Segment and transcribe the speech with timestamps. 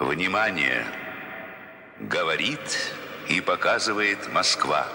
[0.00, 0.86] Внимание!
[2.00, 2.58] Говорит
[3.28, 4.86] и показывает Москва.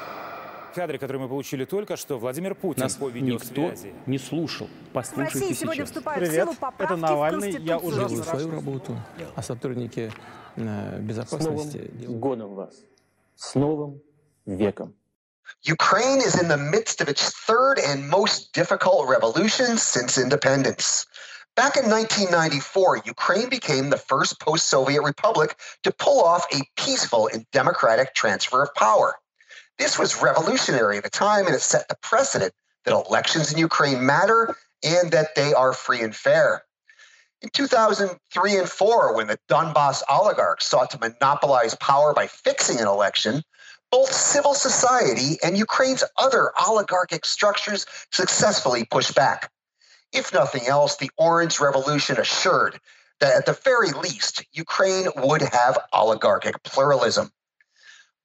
[0.74, 3.72] Кадры, которые мы получили только что, Владимир Путин Нас по никто
[4.08, 4.68] не слушал.
[4.90, 5.90] В Послушайте России сегодня сейчас.
[5.90, 7.52] вступают Привет, в силу поправки это Навальный.
[7.52, 8.98] в Я уже Делаю свою работу,
[9.36, 10.12] а сотрудники
[10.56, 12.74] э, С новым безопасности годом вас.
[13.36, 14.02] С новым
[14.48, 14.96] веком.
[15.64, 21.06] Ukraine is in the midst of its third and most difficult revolution since independence.
[21.56, 27.30] Back in 1994, Ukraine became the first post Soviet republic to pull off a peaceful
[27.32, 29.16] and democratic transfer of power.
[29.78, 34.06] This was revolutionary at the time, and it set the precedent that elections in Ukraine
[34.06, 36.66] matter and that they are free and fair.
[37.42, 42.88] In 2003 and 4, when the Donbass oligarchs sought to monopolize power by fixing an
[42.88, 43.44] election,
[43.92, 49.52] both civil society and Ukraine's other oligarchic structures successfully pushed back.
[50.16, 52.80] If nothing else, the Orange Revolution assured
[53.20, 57.32] that at the very least, Ukraine would have oligarchic pluralism.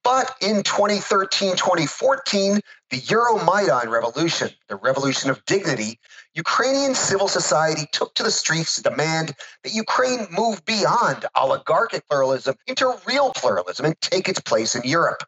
[0.03, 5.99] But in 2013 2014, the Euromaidan revolution, the revolution of dignity,
[6.33, 12.55] Ukrainian civil society took to the streets to demand that Ukraine move beyond oligarchic pluralism
[12.67, 15.23] into real pluralism and take its place in Europe.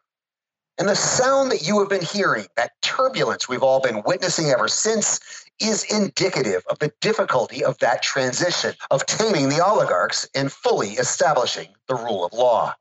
[0.76, 4.66] And the sound that you have been hearing, that turbulence we've all been witnessing ever
[4.66, 10.90] since, is indicative of the difficulty of that transition, of taming the oligarchs and fully
[10.90, 12.74] establishing the rule of law.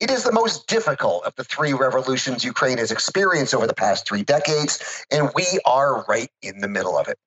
[0.00, 4.06] It is the most difficult of the three revolutions Ukraine has experienced over the past
[4.06, 7.18] three decades, and we are right in the middle of it.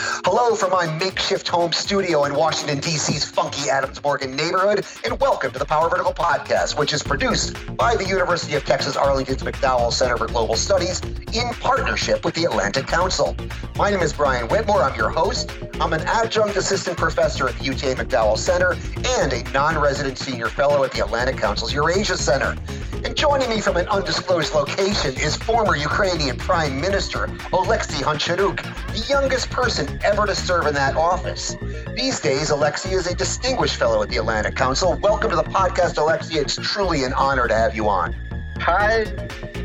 [0.00, 5.50] Hello from my makeshift home studio in Washington, D.C.'s funky Adams Morgan neighborhood, and welcome
[5.50, 9.92] to the Power Vertical Podcast, which is produced by the University of Texas Arlington's McDowell
[9.92, 11.00] Center for Global Studies
[11.32, 13.34] in partnership with the Atlantic Council.
[13.74, 14.82] My name is Brian Whitmore.
[14.82, 15.50] I'm your host.
[15.80, 18.76] I'm an adjunct assistant professor at the UTA McDowell Center
[19.18, 22.56] and a non resident senior fellow at the Atlantic Council's Eurasia Center.
[23.04, 28.62] And joining me from an undisclosed location is former Ukrainian Prime Minister Oleksiy Honcharuk,
[28.92, 31.56] the youngest person ever to serve in that office.
[31.94, 34.94] These days, Alexei is a distinguished fellow at the Atlantic Council.
[34.94, 36.38] Welcome to the podcast, Alexei.
[36.38, 38.14] It's truly an honor to have you on.
[38.60, 39.04] Hi,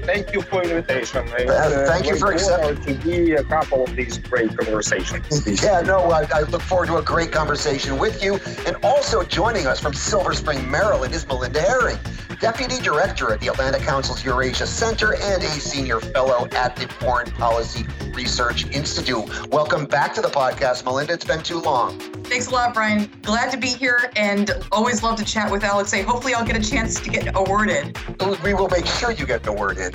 [0.05, 1.25] thank you for invitation.
[1.37, 2.99] It's, Uh, thank you for great accepting.
[2.99, 5.45] to be a couple of these great conversations.
[5.63, 8.39] Yeah, no, I, I look forward to a great conversation with you.
[8.65, 11.97] And also joining us from Silver Spring, Maryland is Melinda Haring,
[12.39, 17.31] Deputy Director at the Atlantic Council's Eurasia Center and a Senior Fellow at the Foreign
[17.31, 19.25] Policy Research Institute.
[19.51, 21.13] Welcome back to the podcast, Melinda.
[21.13, 21.97] It's been too long.
[22.25, 23.09] Thanks a lot, Brian.
[23.21, 26.01] Glad to be here and always love to chat with Alexei.
[26.01, 27.93] Hopefully, I'll get a chance to get a word in.
[28.43, 29.93] We will make sure you get the word in.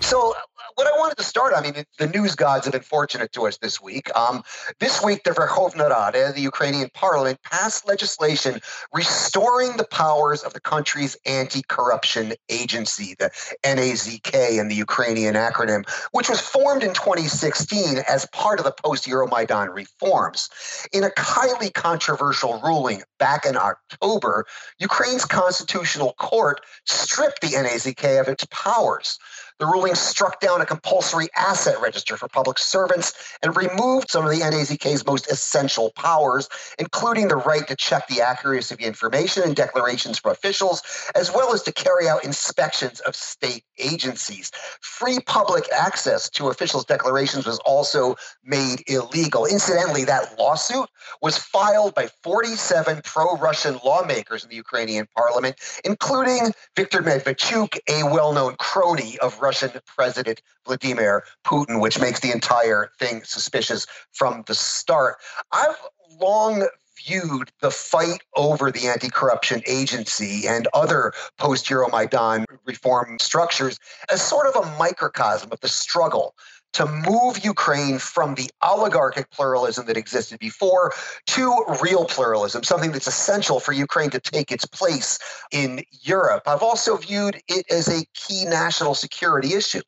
[0.00, 0.34] So,
[0.80, 3.58] what I wanted to start, I mean, the news gods have been fortunate to us
[3.58, 4.10] this week.
[4.16, 4.42] Um,
[4.78, 8.62] this week, the Verkhovna Rada, the Ukrainian parliament, passed legislation
[8.94, 13.30] restoring the powers of the country's anti-corruption agency, the
[13.62, 19.74] NAZK in the Ukrainian acronym, which was formed in 2016 as part of the post-Euromaidan
[19.74, 20.48] reforms.
[20.94, 24.46] In a highly controversial ruling back in October,
[24.78, 29.18] Ukraine's constitutional court stripped the NAZK of its powers.
[29.60, 33.12] The ruling struck down a compulsory asset register for public servants
[33.42, 36.48] and removed some of the NAZK's most essential powers,
[36.78, 40.82] including the right to check the accuracy of information and declarations from officials,
[41.14, 44.50] as well as to carry out inspections of state agencies.
[44.80, 49.44] Free public access to officials' declarations was also made illegal.
[49.44, 50.88] Incidentally, that lawsuit
[51.20, 58.04] was filed by 47 pro Russian lawmakers in the Ukrainian parliament, including Viktor Medvedchuk, a
[58.04, 64.44] well known crony of Russian President Vladimir Putin, which makes the entire thing suspicious from
[64.46, 65.16] the start.
[65.50, 65.74] I've
[66.20, 66.68] long
[67.04, 73.80] viewed the fight over the anti corruption agency and other post Euromaidan reform structures
[74.12, 76.36] as sort of a microcosm of the struggle
[76.72, 80.92] to move Ukraine from the oligarchic pluralism that existed before
[81.26, 85.18] to real pluralism, something that's essential for Ukraine to take its place
[85.52, 86.44] in Europe.
[86.46, 89.82] I've also viewed it as a key national security issue.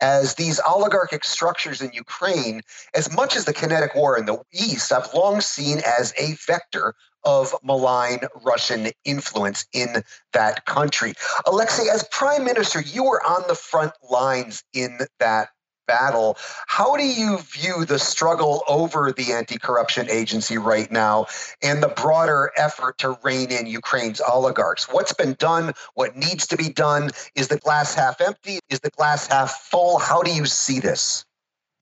[0.00, 2.62] As these oligarchic structures in Ukraine,
[2.92, 6.94] as much as the kinetic war in the East, I've long seen as a vector
[7.24, 10.02] of malign Russian influence in
[10.32, 11.14] that country.
[11.46, 15.50] Alexei, as prime minister, you were on the front lines in that
[15.92, 16.36] battle.
[16.66, 21.26] How do you view the struggle over the anti corruption agency right now
[21.62, 24.84] and the broader effort to rein in Ukraine's oligarchs?
[24.90, 25.72] What's been done?
[25.94, 27.10] What needs to be done?
[27.34, 28.58] Is the glass half empty?
[28.70, 29.98] Is the glass half full?
[29.98, 31.24] How do you see this?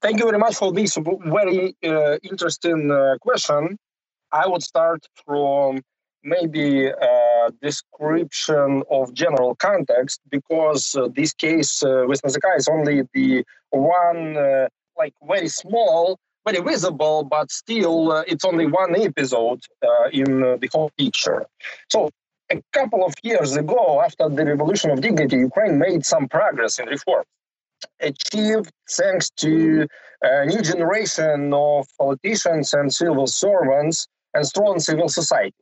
[0.03, 0.97] Thank you very much for this
[1.39, 3.77] very uh, interesting uh, question.
[4.33, 5.83] I would start from
[6.25, 7.30] maybe a
[7.63, 14.37] description of general context because uh, this case uh, with Nazika is only the one
[14.37, 20.43] uh, like very small very visible but still uh, it's only one episode uh, in
[20.43, 21.45] uh, the whole picture
[21.89, 22.11] so
[22.51, 26.87] a couple of years ago after the revolution of dignity ukraine made some progress in
[26.87, 27.25] reform
[28.01, 29.87] achieved thanks to
[30.23, 35.55] a new generation of politicians and civil servants and strong civil society.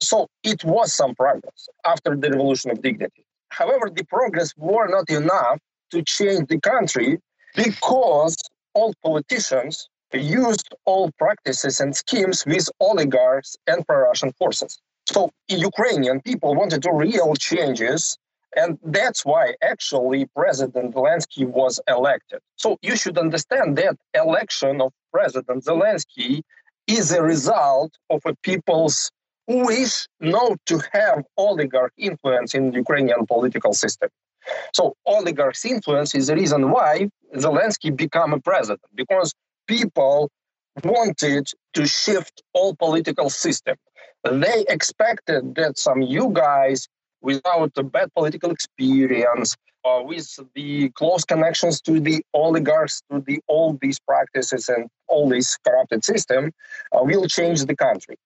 [0.00, 3.24] So it was some progress after the revolution of dignity.
[3.50, 5.58] However, the progress were not enough
[5.90, 7.20] to change the country
[7.54, 8.36] because
[8.74, 14.78] all politicians used all practices and schemes with oligarchs and pro-Russian forces.
[15.08, 18.16] So Ukrainian people wanted to real changes
[18.56, 22.40] and that's why actually President Zelensky was elected.
[22.56, 26.40] So you should understand that election of President Zelensky
[26.86, 29.10] is a result of a people's
[29.46, 34.08] wish known to have oligarch influence in the Ukrainian political system.
[34.74, 39.34] So oligarchs' influence is the reason why Zelensky became a president, because
[39.66, 40.30] people
[40.84, 43.76] wanted to shift all political system.
[44.24, 46.88] They expected that some you guys
[47.22, 53.40] without a bad political experience, uh, with the close connections to the oligarchs, to the
[53.48, 56.52] all these practices and all this corrupted system,
[56.92, 58.16] uh, will change the country.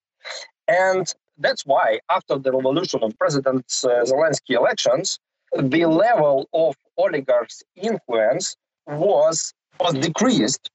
[0.71, 5.19] And that's why, after the revolution of President uh, Zelensky elections,
[5.59, 8.57] the level of oligarchs' influence
[8.87, 10.71] was, was decreased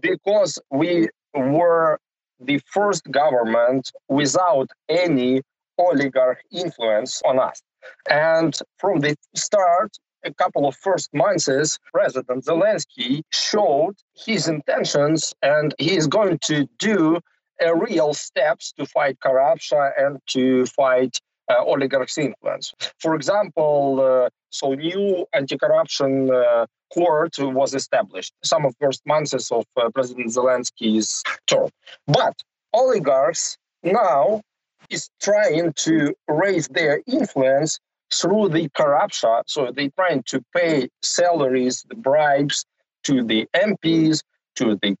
[0.00, 1.98] because we were
[2.38, 5.42] the first government without any
[5.78, 7.60] oligarch influence on us.
[8.08, 9.90] And from the start,
[10.24, 16.68] a couple of first months, President Zelensky showed his intentions and he is going to
[16.78, 17.18] do
[17.60, 21.18] real steps to fight corruption and to fight
[21.50, 22.72] uh, oligarchs' influence.
[22.98, 29.64] For example, uh, so new anti-corruption uh, court was established some of first months of
[29.76, 31.68] uh, President Zelensky's term.
[32.06, 32.34] But
[32.72, 34.42] oligarchs now
[34.90, 37.78] is trying to raise their influence
[38.12, 39.42] through the corruption.
[39.46, 42.64] So they're trying to pay salaries, the bribes
[43.04, 44.22] to the MPs,
[44.56, 44.96] to the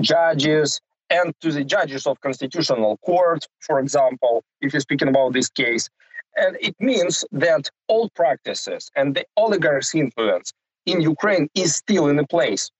[0.00, 5.48] judges, and to the judges of constitutional court, for example, if you're speaking about this
[5.48, 5.88] case.
[6.36, 10.52] And it means that all practices and the oligarchs' influence
[10.86, 12.70] in Ukraine is still in place.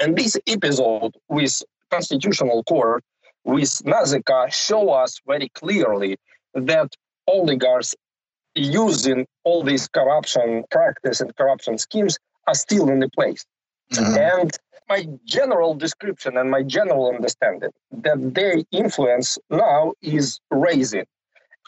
[0.00, 3.02] And this episode with constitutional court
[3.44, 6.16] with Nazika show us very clearly
[6.54, 6.94] that
[7.26, 7.94] oligarchs
[8.54, 13.44] using all these corruption practice and corruption schemes are still in place.
[13.92, 14.40] Mm-hmm.
[14.40, 14.50] And
[14.88, 21.04] my general description and my general understanding that their influence now is raising.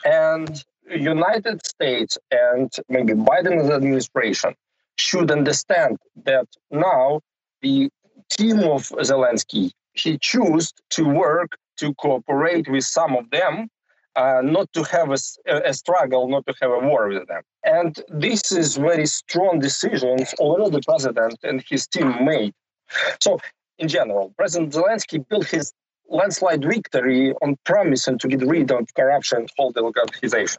[0.05, 4.55] And United States and maybe Biden's administration
[4.97, 7.21] should understand that now
[7.63, 7.91] the
[8.31, 13.69] team of Zelensky he chose to work to cooperate with some of them,
[14.17, 15.19] uh, not to have a,
[15.65, 17.43] a, struggle, not to have a war with them.
[17.65, 22.53] And this is very strong decisions already the president and his team made.
[23.21, 23.39] So,
[23.79, 25.73] in general, President Zelensky built his
[26.09, 30.59] landslide victory on promising to get rid of corruption, and whole oligarchization.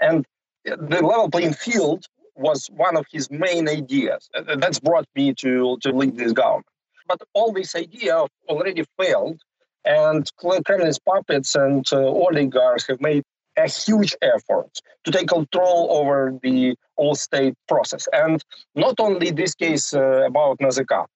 [0.00, 0.24] And
[0.64, 4.30] the level playing field was one of his main ideas.
[4.56, 6.66] That's brought me to, to lead this government.
[7.08, 9.40] But all this idea already failed,
[9.84, 13.24] and Kremlin's puppets and uh, oligarchs have made
[13.56, 14.70] a huge effort
[15.04, 18.08] to take control over the all state process.
[18.12, 18.42] And
[18.74, 21.06] not only this case uh, about Nazika,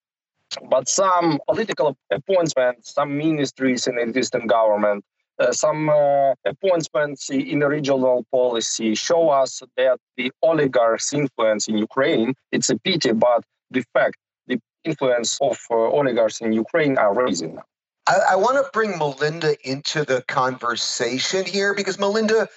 [0.71, 5.05] but some political appointments, some ministries in the existing government,
[5.39, 11.77] uh, some uh, appointments in the regional policy show us that the oligarchs' influence in
[11.77, 17.15] Ukraine, it's a pity, but the fact the influence of uh, oligarchs in Ukraine are
[17.15, 17.59] raising.
[18.07, 22.49] I, I want to bring Melinda into the conversation here because Melinda,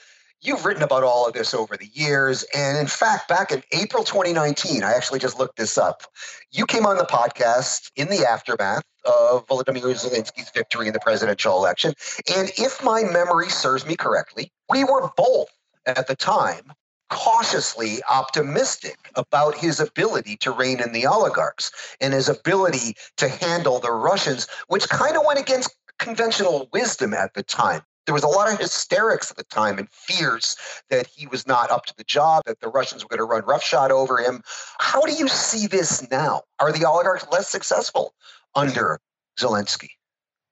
[0.41, 2.46] you've written about all of this over the years.
[2.53, 6.03] And in fact, back in April 2019, I actually just looked this up.
[6.51, 11.58] You came on the podcast in the aftermath of Volodymyr Zelensky's victory in the presidential
[11.58, 11.94] election.
[12.36, 15.50] And if my memory serves me correctly, we were both
[15.86, 16.74] at the time
[17.10, 23.80] cautiously optimistic about his ability to rein in the oligarchs and his ability to handle
[23.80, 27.82] the Russians, which kind of went against conventional wisdom at the time.
[28.06, 30.56] There was a lot of hysterics at the time and fears
[30.89, 33.46] that he was not up to the job, that the Russians were going to run
[33.46, 34.42] roughshod over him.
[34.80, 36.42] How do you see this now?
[36.60, 38.16] Are the oligarchs less successful
[38.56, 39.00] under
[39.39, 39.89] Zelensky?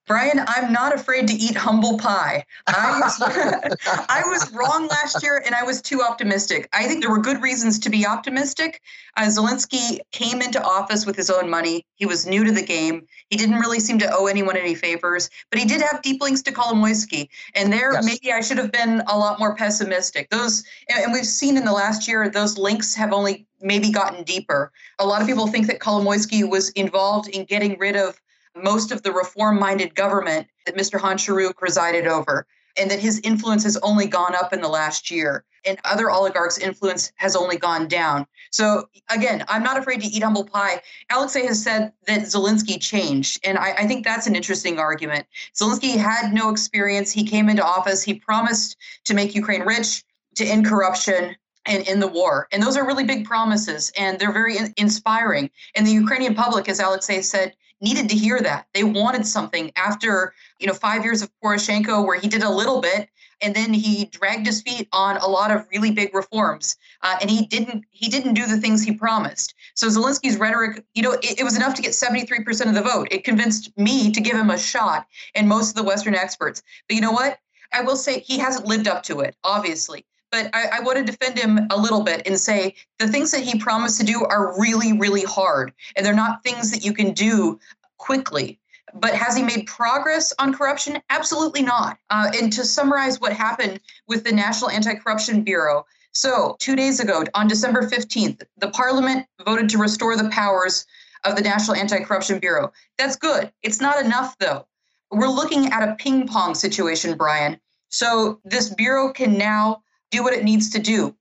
[0.08, 2.46] Brian, I'm not afraid to eat humble pie.
[2.66, 3.22] I was,
[4.10, 6.70] I was wrong last year and I was too optimistic.
[6.72, 8.82] I think there were good reasons to be optimistic.
[9.18, 11.86] Uh, Zelensky came into office with his own money.
[11.96, 13.06] He was new to the game.
[13.30, 16.42] He didn't really seem to owe anyone any favors, but he did have deep links
[16.44, 17.28] to Kolomoisky.
[17.54, 18.06] And there, yes.
[18.06, 20.30] maybe I should have been a lot more pessimistic.
[20.30, 24.72] Those, and we've seen in the last year, those links have only maybe gotten deeper.
[25.00, 28.22] A lot of people think that Kolomoisky was involved in getting rid of
[28.64, 31.00] most of the reform minded government that Mr.
[31.00, 32.46] Honcharuk presided over,
[32.78, 35.44] and that his influence has only gone up in the last year.
[35.66, 38.26] And other oligarchs' influence has only gone down.
[38.52, 40.82] So, again, I'm not afraid to eat humble pie.
[41.12, 43.40] Alexei has said that Zelensky changed.
[43.44, 45.26] And I, I think that's an interesting argument.
[45.54, 47.12] Zelensky had no experience.
[47.12, 50.04] He came into office, he promised to make Ukraine rich,
[50.36, 51.36] to end corruption,
[51.66, 52.48] and in the war.
[52.52, 55.50] And those are really big promises, and they're very in- inspiring.
[55.76, 58.68] And the Ukrainian public, as Alexei said, needed to hear that.
[58.74, 62.82] They wanted something after, you know, five years of Poroshenko where he did a little
[62.82, 63.10] bit
[63.42, 67.30] and then he dragged his feet on a lot of really big reforms uh, and
[67.30, 69.54] he didn't he didn't do the things he promised.
[69.76, 73.08] So zelensky's rhetoric you know it, it, was enough to get 73% of the vote.
[73.12, 75.06] It convinced me to give him a shot
[75.36, 76.64] and most of the western experts.
[76.88, 77.38] But you know what?
[77.74, 80.06] I will say he hasn't lived up to it obviously
[80.38, 83.42] but I, I, want to defend him a little bit and say the things that
[83.42, 85.74] he promised to do are really, really hard.
[85.96, 87.60] And they're not things that you can do
[87.98, 88.60] quickly.
[88.94, 91.02] But has he made progress on corruption?
[91.10, 91.98] Absolutely not.
[92.12, 95.88] Uh, and to summarize what happened with the National Anti Corruption Bureau.
[96.12, 100.86] So, two days ago, on December 15th, the parliament voted to restore the powers
[101.24, 102.72] of the National Anti Corruption Bureau.
[103.00, 103.52] That's good.
[103.64, 104.68] It's not enough, though.
[105.10, 107.60] We're looking at a ping pong situation, Brian.
[107.90, 111.16] So, this bureau can now do what it needs to do.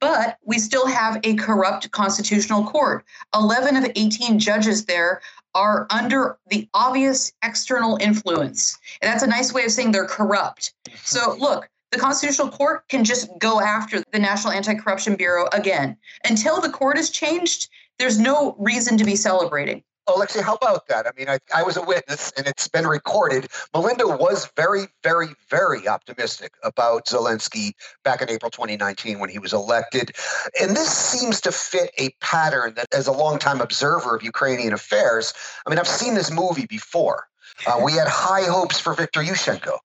[0.00, 3.04] But we still have a corrupt constitutional court.
[3.34, 5.20] 11 of 18 judges there
[5.54, 8.78] are under the obvious external influence.
[9.00, 10.74] And that's a nice way of saying they're corrupt.
[11.04, 15.96] So, look, the Constitutional Court can just go after the National Anti Corruption Bureau again.
[16.24, 19.82] Until the court is changed, there's no reason to be celebrating.
[20.08, 21.06] Alexei, how about that?
[21.06, 23.48] I mean, I, I was a witness and it's been recorded.
[23.72, 29.52] Melinda was very, very, very optimistic about Zelensky back in April 2019 when he was
[29.52, 30.12] elected.
[30.60, 35.32] And this seems to fit a pattern that, as a longtime observer of Ukrainian affairs,
[35.66, 37.28] I mean, I've seen this movie before.
[37.66, 39.78] Uh, we had high hopes for Viktor Yushchenko,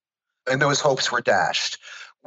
[0.49, 1.77] and those hopes were dashed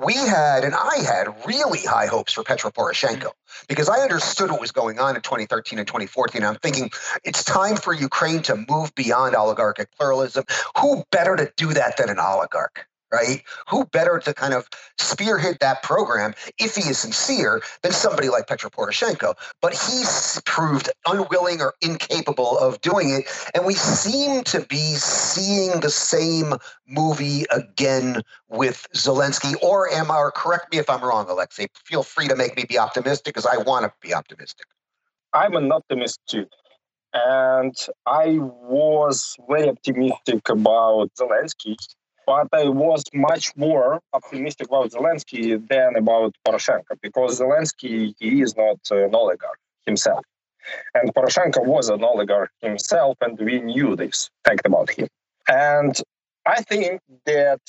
[0.04, 3.30] we had and I had really high hopes for Petro Poroshenko
[3.68, 6.44] because I understood what was going on in 2013 and 2014.
[6.44, 6.90] I'm thinking
[7.24, 10.44] it's time for Ukraine to move beyond oligarchic pluralism.
[10.78, 12.86] Who better to do that than an oligarch?
[13.12, 13.42] Right?
[13.68, 18.46] Who better to kind of spearhead that program if he is sincere than somebody like
[18.46, 19.34] Petro Poroshenko?
[19.60, 23.24] But he's proved unwilling or incapable of doing it.
[23.54, 26.54] And we seem to be seeing the same
[26.86, 29.54] movie again with Zelensky.
[29.62, 31.68] Or am I, or correct me if I'm wrong, Alexei.
[31.84, 34.66] Feel free to make me be optimistic because I want to be optimistic.
[35.32, 36.46] I'm an optimist too.
[37.12, 37.74] And
[38.06, 41.76] I was very optimistic about Zelensky
[42.30, 48.52] but I was much more optimistic about Zelensky than about Poroshenko because Zelensky he is
[48.56, 50.24] not an oligarch himself,
[50.94, 55.08] and Poroshenko was an oligarch himself, and we knew this fact about him.
[55.48, 55.94] And
[56.46, 57.60] I think that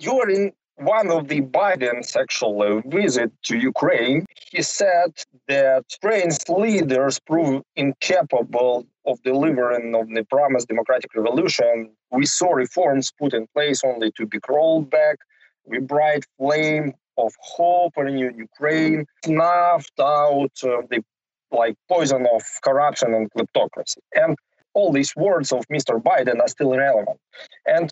[0.00, 5.12] during one of the Biden's actual visit to Ukraine, he said
[5.48, 11.90] that Ukraine's leaders prove incapable of delivering on the promised democratic revolution.
[12.10, 15.16] We saw reforms put in place only to be rolled back.
[15.64, 21.02] We bright flame of hope in Ukraine snuffed out uh, the
[21.50, 23.98] like poison of corruption and kleptocracy.
[24.14, 24.36] And
[24.74, 26.00] all these words of Mr.
[26.00, 27.18] Biden are still relevant.
[27.66, 27.90] And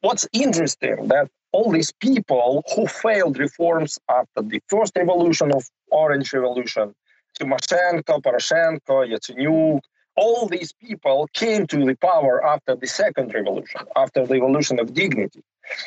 [0.00, 6.32] what's interesting that all these people who failed reforms after the first revolution of Orange
[6.32, 6.94] Revolution,
[7.38, 9.80] Tymoshenko, Poroshenko, Yatsenyuk,
[10.16, 14.92] all these people came to the power after the second revolution, after the revolution of
[14.92, 15.42] dignity,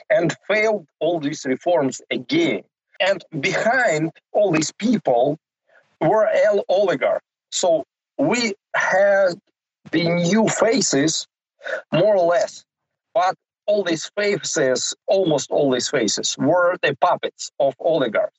[0.10, 2.62] and failed all these reforms again.
[3.00, 5.38] And behind all these people
[6.00, 6.30] were
[6.70, 7.26] oligarchs.
[7.52, 7.84] So
[8.18, 9.34] we had
[9.92, 11.28] the new faces,
[11.92, 12.64] more or less,
[13.14, 18.38] but all these faces, almost all these faces, were the puppets of oligarchs.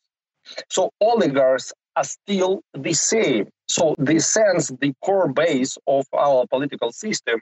[0.71, 3.49] So oligarchs are still the same.
[3.69, 7.41] So the sense, the core base of our political system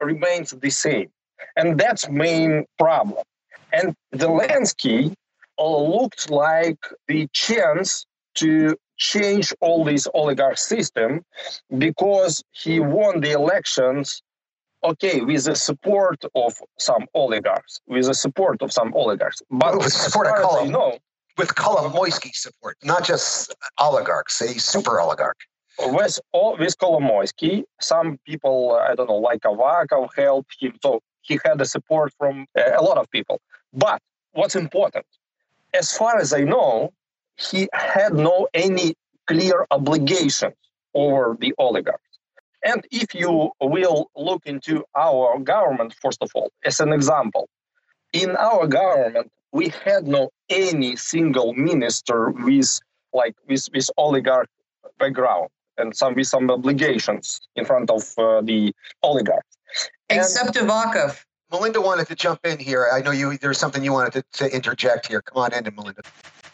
[0.00, 1.08] remains the same.
[1.56, 3.22] And that's main problem.
[3.72, 5.14] And Zelensky
[5.58, 6.78] uh, looked like
[7.08, 8.06] the chance
[8.36, 11.22] to change all this oligarch system
[11.76, 14.22] because he won the elections
[14.90, 19.42] okay with the support of some oligarchs, with the support of some oligarchs.
[19.50, 20.98] But With support of as know,
[21.38, 25.40] With Kolomoisky support, not just oligarchs, a super oligarch.
[25.98, 30.72] with all with Kolomoisky, some people I don't know, like Avakov, helped him.
[30.82, 30.90] So
[31.28, 33.40] he had the support from uh, a lot of people.
[33.84, 34.00] But
[34.32, 35.06] what's important,
[35.74, 36.92] as far as I know,
[37.36, 38.88] he had no any
[39.26, 40.54] clear obligations
[40.94, 42.05] over the oligarchs.
[42.66, 47.48] And if you will look into our government, first of all, as an example,
[48.12, 52.80] in our government, we had no any single minister with
[53.12, 54.48] like with, with oligarch
[54.98, 59.56] background and some with some obligations in front of uh, the oligarchs.
[60.10, 61.22] And- Except Avakov.
[61.52, 62.88] Melinda wanted to jump in here.
[62.92, 63.38] I know you.
[63.38, 65.22] There's something you wanted to, to interject here.
[65.22, 66.02] Come on in, Melinda.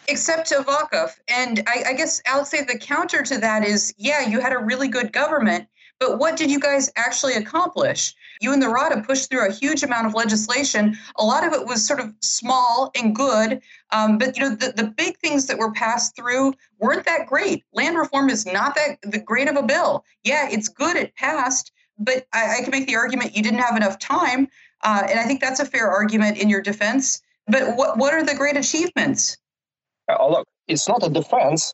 [0.07, 1.13] except Avakov.
[1.29, 4.89] And I, guess I'll say the counter to that is, yeah, you had a really
[4.89, 5.67] good government,
[6.03, 8.13] but what did you guys actually accomplish?
[8.41, 10.97] You and the Rada pushed through a huge amount of legislation.
[11.15, 14.73] A lot of it was sort of small and good, um, but you know the,
[14.73, 17.63] the big things that were passed through weren't that great.
[17.73, 20.05] Land reform is not that the great of a bill.
[20.25, 20.97] Yeah, it's good.
[20.97, 24.49] It passed, but I, I can make the argument you didn't have enough time,
[24.83, 27.23] uh, and I think that's a fair argument in your defense.
[27.47, 29.37] But what what are the great achievements?
[30.09, 31.73] Uh, look, it's not a defense.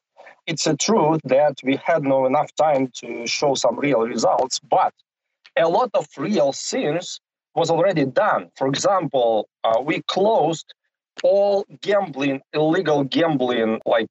[0.48, 4.94] It's a truth that we had no enough time to show some real results, but
[5.58, 7.20] a lot of real things
[7.54, 8.48] was already done.
[8.56, 10.72] For example, uh, we closed
[11.22, 14.06] all gambling, illegal gambling, like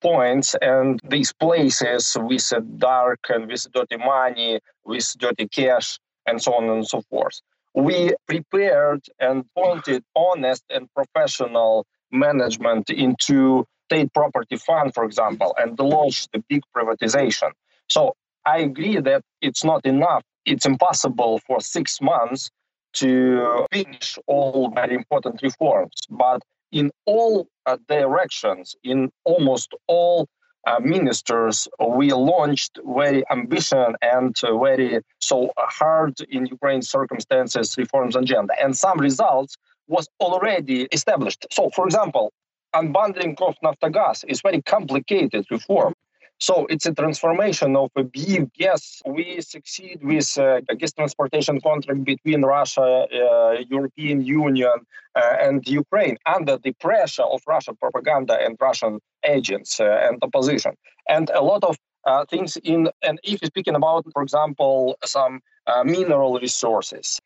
[0.00, 6.40] points and these places with uh, dark and with dirty money, with dirty cash, and
[6.40, 7.40] so on and so forth.
[7.74, 15.78] We prepared and pointed honest and professional management into state property fund, for example, and
[15.78, 17.50] launched the big privatization.
[17.88, 18.14] So
[18.46, 20.22] I agree that it's not enough.
[20.52, 22.50] It's impossible for six months
[22.94, 25.96] to finish all very important reforms.
[26.08, 26.40] But
[26.72, 30.28] in all uh, directions, in almost all
[30.66, 31.66] uh, ministers,
[31.98, 38.76] we launched very ambitious and uh, very so hard in Ukraine circumstances reforms agenda, and
[38.76, 39.52] some results
[39.88, 41.42] was already established.
[41.56, 42.32] So, for example,
[42.74, 45.94] unbundling of Naftogaz is very complicated reform.
[46.38, 49.02] So it's a transformation of a big gas.
[49.04, 54.72] We succeed with uh, a gas transportation contract between Russia, uh, European Union,
[55.14, 60.72] uh, and Ukraine under the pressure of Russian propaganda and Russian agents uh, and opposition.
[61.10, 65.40] And a lot of uh, things in, and if you're speaking about, for example, some
[65.84, 67.20] mineral resources,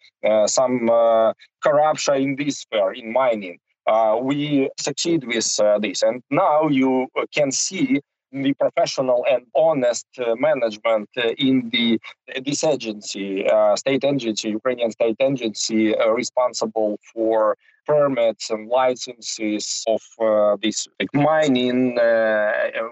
[0.47, 0.91] some
[1.63, 3.59] corruption in this sphere, in mining,
[4.23, 6.03] we succeed with this.
[6.03, 8.01] And now you can see
[8.35, 12.01] the professional and honest uh, management uh, in the
[12.45, 20.03] this agency, uh, state agency, Ukrainian state agency, responsible for permits and licenses of
[20.61, 21.95] this like mining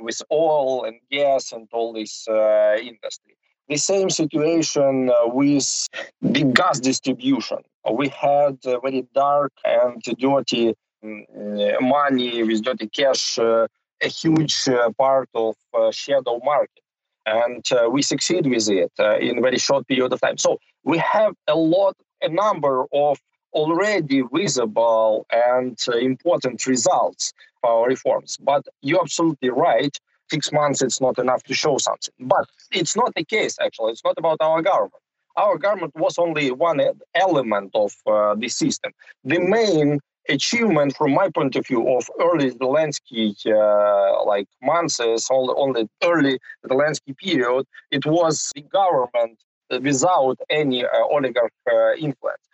[0.01, 3.35] with oil and gas and all this industry.
[3.73, 5.89] The same situation with
[6.21, 7.57] the gas distribution.
[7.91, 13.69] We had very dark and dirty mm, money with dirty cash a
[14.03, 16.85] huge uh, part of uh, shadow market.
[17.25, 20.37] And uh, we succeed with it in very short period of time.
[20.37, 23.19] So we have a lot a number of
[23.55, 27.33] already visible and important results
[27.63, 28.37] of our reforms.
[28.37, 29.97] But you're absolutely right
[30.35, 32.14] six months it's not enough to show something.
[32.35, 32.47] But
[32.81, 33.90] it's not the case actually.
[33.92, 35.03] It's not about our government.
[35.45, 36.79] Our government was only one
[37.27, 38.90] element of uh, the system.
[39.33, 39.88] The main
[40.29, 45.85] achievement from my point of view of early Zelensky uh, like months on, on the
[46.11, 46.38] early
[46.71, 49.37] Zelensky period it was the government
[49.81, 52.47] without any uh, oligarch uh, influence.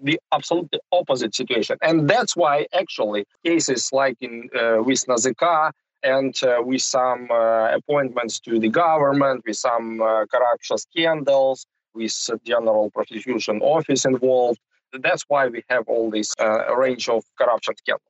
[0.00, 1.76] The absolutely opposite situation.
[1.82, 7.74] And that's why actually cases like in uh, with NAZK and uh, with some uh,
[7.74, 9.98] appointments to the government with some
[10.30, 14.60] corruption scandals with general prosecution office involved
[15.00, 18.07] that's why we have all this uh, range of corruption scandals.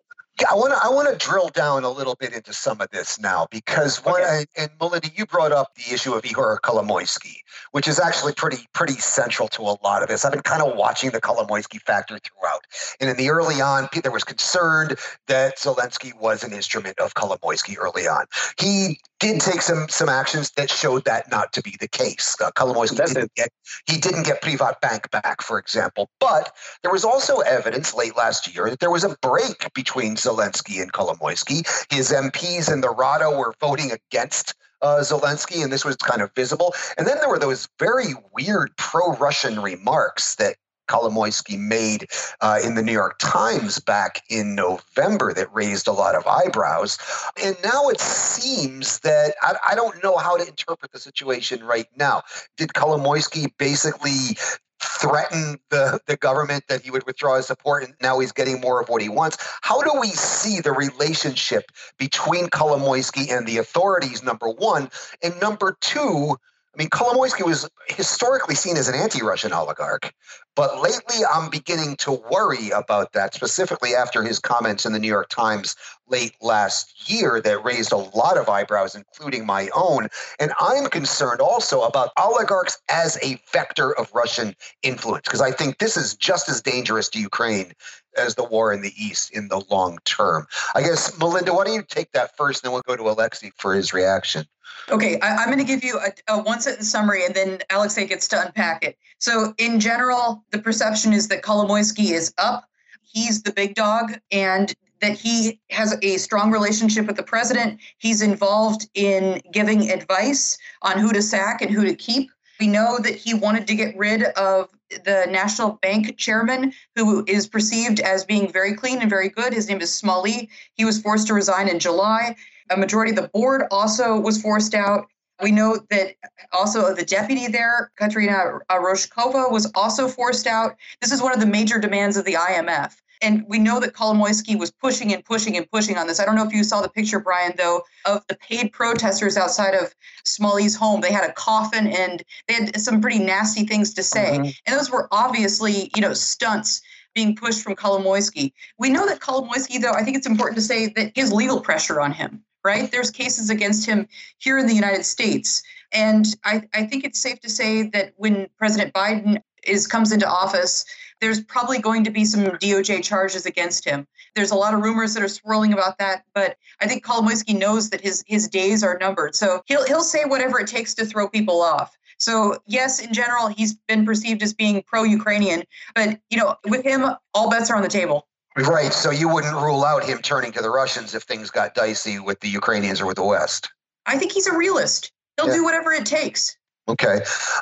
[0.49, 3.21] I want to I want to drill down a little bit into some of this
[3.21, 4.45] now because okay.
[4.57, 7.37] I, and Melinda, you brought up the issue of Ihor Kolomoisky,
[7.73, 10.25] which is actually pretty pretty central to a lot of this.
[10.25, 12.67] I've been kind of watching the Kolomoisky factor throughout,
[13.01, 14.91] and in the early on, there was concern
[15.27, 18.27] that Zelensky was an instrument of Kolomoisky early on.
[18.61, 22.37] He did take some some actions that showed that not to be the case.
[22.41, 23.35] Uh, Kolomoisky didn't it.
[23.35, 23.51] get
[23.87, 26.11] he didn't get Privat Bank back, for example.
[26.21, 30.81] But there was also evidence late last year that there was a break between Zelensky
[30.81, 31.67] and Kolomoisky.
[31.93, 36.33] His MPs in the Rada were voting against uh, Zelensky, and this was kind of
[36.35, 36.75] visible.
[36.97, 40.57] And then there were those very weird pro-Russian remarks that
[40.89, 42.07] Kolomoisky made
[42.41, 46.99] uh, in the New York Times back in November that raised a lot of eyebrows.
[47.43, 51.87] And now it seems that I, I don't know how to interpret the situation right
[51.97, 52.23] now.
[52.57, 54.37] Did Kolomoisky basically
[54.81, 58.81] threaten the, the government that he would withdraw his support and now he's getting more
[58.81, 59.39] of what he wants?
[59.63, 64.91] How do we see the relationship between Kolomoisky and the authorities, number one?
[65.23, 66.37] And number two,
[66.75, 70.13] I mean, Kolomoisky was historically seen as an anti Russian oligarch,
[70.59, 75.07] but lately I'm beginning to worry about that, specifically after his comments in the New
[75.07, 75.77] York Times
[76.09, 80.09] late last year that raised a lot of eyebrows, including my own.
[80.41, 85.79] And I'm concerned also about oligarchs as a vector of Russian influence, because I think
[85.79, 87.73] this is just as dangerous to Ukraine
[88.17, 90.49] as the war in the East in the long term.
[90.75, 93.53] I guess, Melinda, why don't you take that first, and then we'll go to Alexei
[93.59, 94.45] for his reaction.
[94.91, 98.07] Okay, I, I'm going to give you a, a one sentence summary and then Alexei
[98.07, 98.97] gets to unpack it.
[99.19, 102.69] So, in general, the perception is that Kolomoisky is up.
[103.03, 107.81] He's the big dog and that he has a strong relationship with the president.
[107.99, 112.31] He's involved in giving advice on who to sack and who to keep.
[112.61, 117.47] We know that he wanted to get rid of the National Bank chairman, who is
[117.47, 119.53] perceived as being very clean and very good.
[119.53, 120.49] His name is Smolii.
[120.75, 122.35] He was forced to resign in July.
[122.71, 125.07] A majority of the board also was forced out.
[125.43, 126.15] We know that
[126.53, 130.77] also the deputy there, Kateryna Rozhkova, was also forced out.
[131.01, 132.95] This is one of the major demands of the IMF.
[133.21, 136.21] And we know that Kolomoisky was pushing and pushing and pushing on this.
[136.21, 139.75] I don't know if you saw the picture, Brian, though, of the paid protesters outside
[139.75, 141.01] of Smolii's home.
[141.01, 144.39] They had a coffin and they had some pretty nasty things to say.
[144.39, 144.55] Mhm.
[144.67, 146.81] And those were obviously, you know, stunts
[147.15, 148.53] being pushed from Kolomoisky.
[148.79, 152.01] We know that Kolomoisky, though, I think it's important to say that his legal pressure
[152.01, 152.91] on him, right?
[152.91, 155.63] There's cases against him here in the United States.
[155.91, 160.29] And I, I think it's safe to say that when President Biden is comes into
[160.29, 160.85] office,
[161.23, 164.07] there's probably going to be some DOJ charges against him.
[164.35, 167.89] There's a lot of rumors that are swirling about that, but I think Kolomoisky knows
[167.89, 169.35] that his his days are numbered.
[169.35, 171.97] So he'll he'll say whatever it takes to throw people off.
[172.19, 175.63] So yes, in general, he's been perceived as being pro-Ukrainian,
[175.95, 178.29] but you know, with him, all bets are on the table.
[178.67, 178.93] Right.
[178.93, 182.41] So you wouldn't rule out him turning to the Russians if things got dicey with
[182.41, 183.71] the Ukrainians or with the West.
[184.07, 185.13] I think he's a realist.
[185.37, 185.55] He'll Yeah.
[185.55, 186.57] do whatever it takes.
[186.89, 187.21] Okay.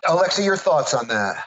[0.09, 1.45] Alexei, your thoughts on that?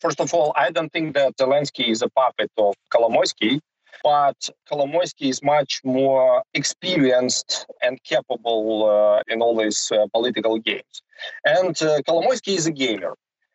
[0.00, 3.60] First of all, I don't think that Zelensky is a puppet of Kolomoisky,
[4.02, 11.02] but Kolomoisky is much more experienced and capable uh, in all these uh, political games.
[11.44, 13.14] And uh, Kolomoisky is a gamer.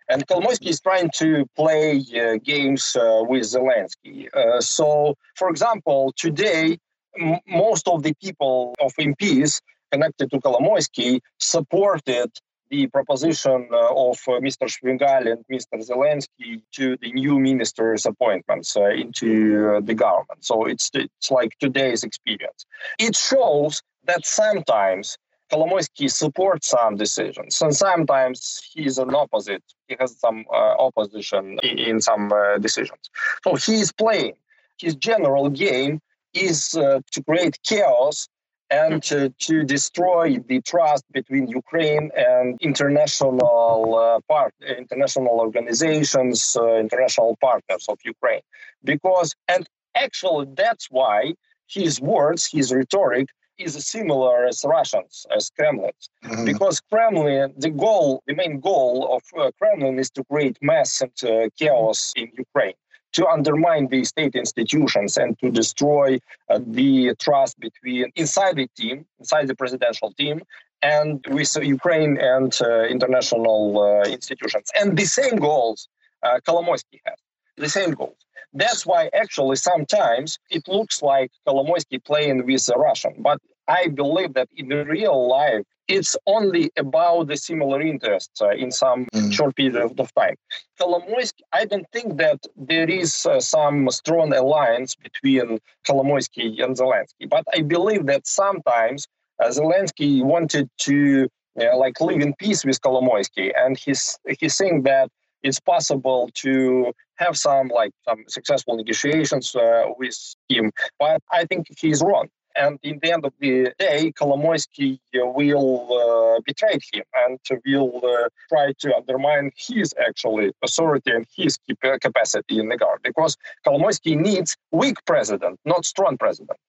[0.09, 4.33] And Kolomoisky is trying to play uh, games uh, with Zelensky.
[4.33, 6.77] Uh, so, for example, today,
[7.19, 12.31] m- most of the people of MPs connected to Kolomoisky supported
[12.69, 14.67] the proposition uh, of uh, Mr.
[14.67, 15.75] Shmyhal and Mr.
[15.75, 20.43] Zelensky to the new ministers' appointments uh, into the government.
[20.43, 22.65] So it's it's like today's experience.
[22.99, 25.17] It shows that sometimes
[25.51, 29.63] Kolomoisky supports some decisions, and sometimes he is an opposite.
[29.87, 33.09] He has some uh, opposition in, some uh, decisions.
[33.43, 34.35] So he is playing.
[34.79, 36.01] His general game
[36.33, 38.27] is uh, to create chaos
[38.69, 46.75] and to, to destroy the trust between Ukraine and international uh, part, international organizations, uh,
[46.75, 48.41] international partners of Ukraine.
[48.83, 51.33] Because, and actually, that's why
[51.67, 56.09] his words, his rhetoric is similar as Russians, as Kremlin's.
[56.23, 56.45] Mhm.
[56.45, 61.11] Because Kremlin, the goal, the main goal of uh, Kremlin is to create mass and
[61.23, 62.77] uh, chaos in Ukraine
[63.13, 69.05] to undermine the state institutions and to destroy uh, the trust between inside the team,
[69.19, 70.41] inside the presidential team,
[70.81, 74.67] and with uh, Ukraine and uh, international uh, institutions.
[74.79, 75.87] And the same goals
[76.23, 77.19] uh, Kolomoisky has,
[77.57, 78.17] the same goals.
[78.53, 84.33] That's why actually sometimes it looks like Kolomoisky playing with the Russian, but I believe
[84.33, 89.31] that in real life, it's only about the similar interests uh, in some Mm.
[89.33, 90.35] short period of time.
[90.79, 97.27] Kolomoisky, I don't think that there is uh, some strong alliance between Kolomoisky and Zelensky,
[97.29, 99.07] but I believe that sometimes
[99.41, 101.27] uh, Zelensky wanted to
[101.59, 105.09] uh, like live in peace with Kolomoisky, and he's he's saying that
[105.47, 110.17] it's possible to have some like some successful negotiations uh, with
[110.49, 112.27] him, but I think he's wrong.
[112.55, 118.29] And in the end of the day, Kolomoisky will uh, betray him and will uh,
[118.49, 121.59] try to undermine his actually authority and his
[122.01, 126.59] capacity in the guard because Kolomoisky needs weak president, not strong president.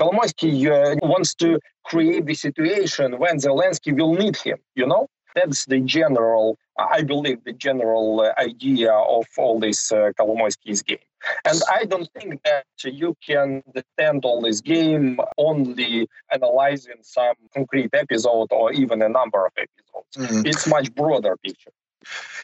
[0.00, 5.06] Kolomoisky uh, wants to create the situation when Zelensky will need him, you know?
[5.36, 10.98] That's the general, I believe, the general uh, idea of all this uh, Kolomoisky's game.
[11.44, 17.90] And I don't think that you can defend all this game only analyzing some concrete
[17.92, 20.32] episode or even a number of episodes.
[20.32, 20.46] Mm-hmm.
[20.46, 21.70] It's much broader picture.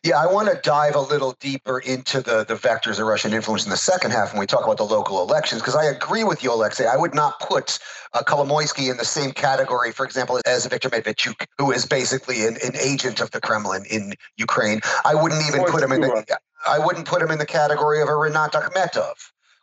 [0.04, 3.64] Yeah, I want to dive a little deeper into the, the vectors of Russian influence
[3.64, 6.42] in the second half when we talk about the local elections, because I agree with
[6.42, 6.86] you, Alexei.
[6.86, 7.78] I would not put
[8.12, 12.56] uh, Kolomoisky in the same category, for example, as Viktor Medvedchuk, who is basically an,
[12.64, 14.80] an agent of the Kremlin in Ukraine.
[15.04, 18.08] I wouldn't even put him in the, I wouldn't put him in the category of
[18.08, 19.14] a Rinat Akhmetov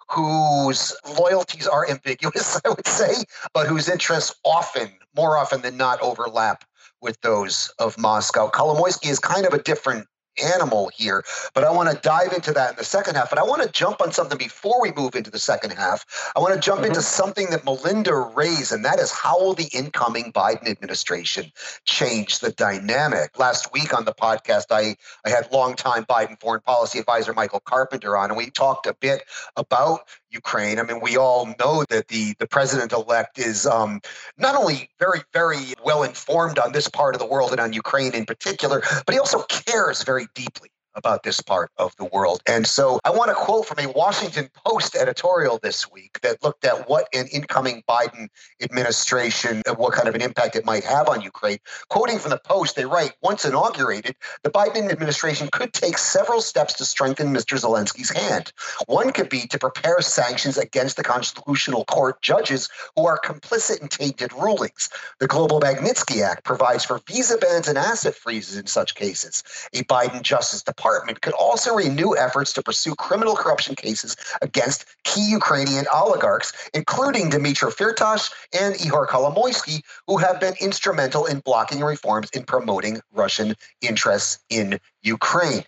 [0.09, 6.01] whose loyalties are ambiguous, I would say, but whose interests often, more often than not,
[6.01, 6.63] overlap
[7.01, 8.49] with those of Moscow.
[8.49, 10.05] Kolomoisky is kind of a different
[10.43, 11.23] animal here.
[11.53, 13.29] But I want to dive into that in the second half.
[13.29, 16.05] But I want to jump on something before we move into the second half.
[16.35, 16.89] I want to jump mm-hmm.
[16.89, 21.51] into something that Melinda raised, and that is how will the incoming Biden administration
[21.85, 23.37] change the dynamic?
[23.37, 28.15] Last week on the podcast, I, I had longtime Biden foreign policy advisor Michael Carpenter
[28.15, 29.23] on, and we talked a bit
[29.55, 30.01] about
[30.31, 30.79] Ukraine.
[30.79, 34.01] I mean, we all know that the the president elect is um,
[34.37, 38.13] not only very very well informed on this part of the world and on Ukraine
[38.13, 42.41] in particular, but he also cares very deeply about this part of the world.
[42.45, 46.65] And so I want to quote from a Washington Post editorial this week that looked
[46.65, 48.27] at what an incoming Biden
[48.61, 51.57] administration, uh, what kind of an impact it might have on Ukraine.
[51.89, 56.73] Quoting from the Post, they write Once inaugurated, the Biden administration could take several steps
[56.75, 57.57] to strengthen Mr.
[57.57, 58.51] Zelensky's hand.
[58.87, 63.87] One could be to prepare sanctions against the Constitutional Court judges who are complicit in
[63.87, 64.89] tainted rulings.
[65.19, 69.43] The Global Magnitsky Act provides for visa bans and asset freezes in such cases.
[69.73, 74.85] A Biden Justice Department department could also renew efforts to pursue criminal corruption cases against
[75.03, 81.81] key Ukrainian oligarchs, including Dmitry Firtash and Ihor Kolomoisky, who have been instrumental in blocking
[81.81, 85.63] reforms in promoting Russian interests in Ukraine.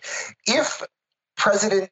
[0.46, 0.82] If
[1.36, 1.88] President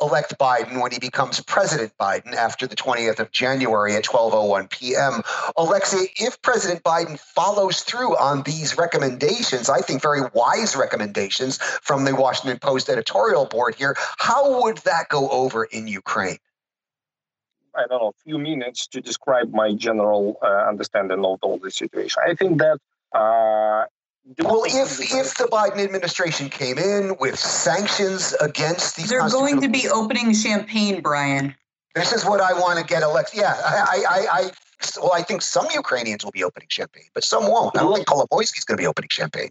[0.00, 5.22] elect Biden when he becomes President Biden after the 20th of January at 12:01 p.m.
[5.56, 12.04] Alexei, if President Biden follows through on these recommendations, I think very wise recommendations from
[12.04, 16.38] the Washington Post editorial board here, how would that go over in Ukraine?
[17.74, 21.70] I don't know, a few minutes to describe my general uh, understanding of all the
[21.70, 22.22] situation.
[22.26, 22.78] I think that
[23.14, 23.86] uh,
[24.38, 29.68] well, if if the Biden administration came in with sanctions against these, they're going to
[29.68, 31.54] be opening champagne, Brian.
[31.94, 33.40] This is what I want to get elected.
[33.40, 34.50] Yeah, I, I, I,
[35.00, 37.76] well, I think some Ukrainians will be opening champagne, but some won't.
[37.76, 39.50] I don't think Kolomoisky's going to be opening champagne.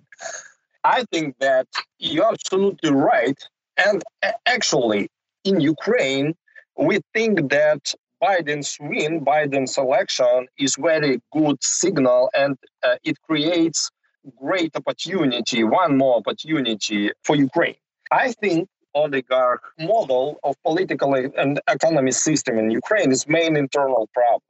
[0.86, 3.38] I think that you're absolutely right.
[3.86, 4.02] And
[4.46, 5.10] actually,
[5.44, 6.36] in Ukraine,
[6.78, 13.92] we think that Biden's win, Biden's election, is very good signal, and uh, it creates
[14.30, 17.76] great opportunity, one more opportunity for Ukraine.
[18.12, 24.42] I think oligarch model of political and economic system in Ukraine is main internal problem.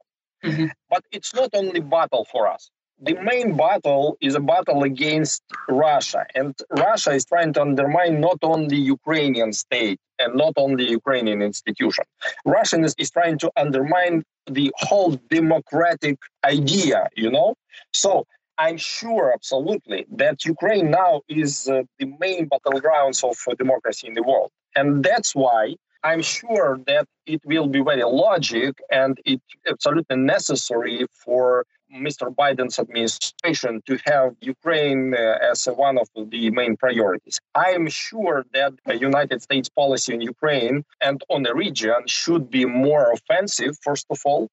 [0.44, 0.66] Mm-hmm.
[0.88, 2.70] But it's not only battle for us.
[3.02, 8.38] The main battle is a battle against Russia, and Russia is trying to undermine not
[8.42, 12.04] only Ukrainian state and not only Ukrainian institution.
[12.44, 17.54] Russia is, is trying to undermine the whole democratic idea, you know.
[17.94, 18.26] So
[18.60, 24.14] I'm sure absolutely that Ukraine now is uh, the main battlegrounds of uh, democracy in
[24.18, 24.50] the world.
[24.76, 25.62] And that's why
[26.04, 31.64] I'm sure that it will be very logic and it's absolutely necessary for
[32.06, 32.26] Mr.
[32.40, 37.40] Biden's administration to have Ukraine uh, as one of the main priorities.
[37.54, 42.50] I am sure that the United States policy in Ukraine and on the region should
[42.50, 44.50] be more offensive, first of all,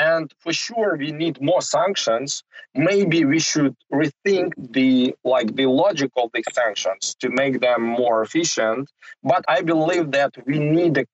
[0.00, 2.42] and for sure we need more sanctions.
[2.74, 8.18] Maybe we should rethink the like the logic of the sanctions to make them more
[8.26, 8.84] efficient.
[9.32, 11.06] But i believe that we need a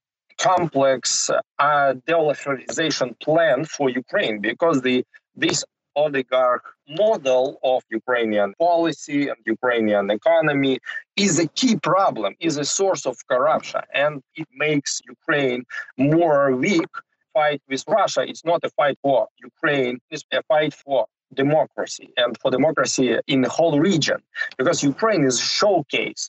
[0.50, 4.98] complex uh, de-militarization plan for ukraine because the
[5.44, 5.58] this
[6.02, 6.64] oligarch
[7.02, 10.74] model of Ukrainian policy and Ukrainian economy
[11.16, 15.62] is a key problem, is a source of corruption, and it makes Ukraine
[15.96, 16.92] more weak
[17.36, 19.18] fight with Russia, it's not a fight for
[19.50, 20.98] Ukraine, it's a fight for
[21.42, 24.18] democracy and for democracy in the whole region.
[24.58, 26.22] Because Ukraine is a showcase.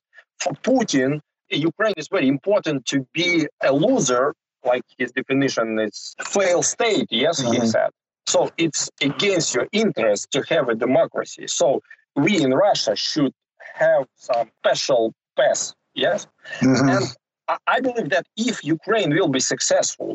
[0.44, 1.12] For Putin,
[1.72, 3.30] Ukraine is very important to be
[3.70, 4.26] a loser,
[4.72, 5.98] like his definition is
[6.36, 7.62] fail state, yes, mm-hmm.
[7.62, 7.90] he said.
[8.34, 11.46] So it's against your interest to have a democracy.
[11.60, 11.82] So
[12.24, 13.34] we in Russia should
[13.84, 15.04] have some special
[15.38, 15.60] pass.
[15.94, 16.28] Yes.
[16.60, 16.90] Mhm.
[16.94, 17.06] And
[17.76, 20.10] I believe that if Ukraine will be successful,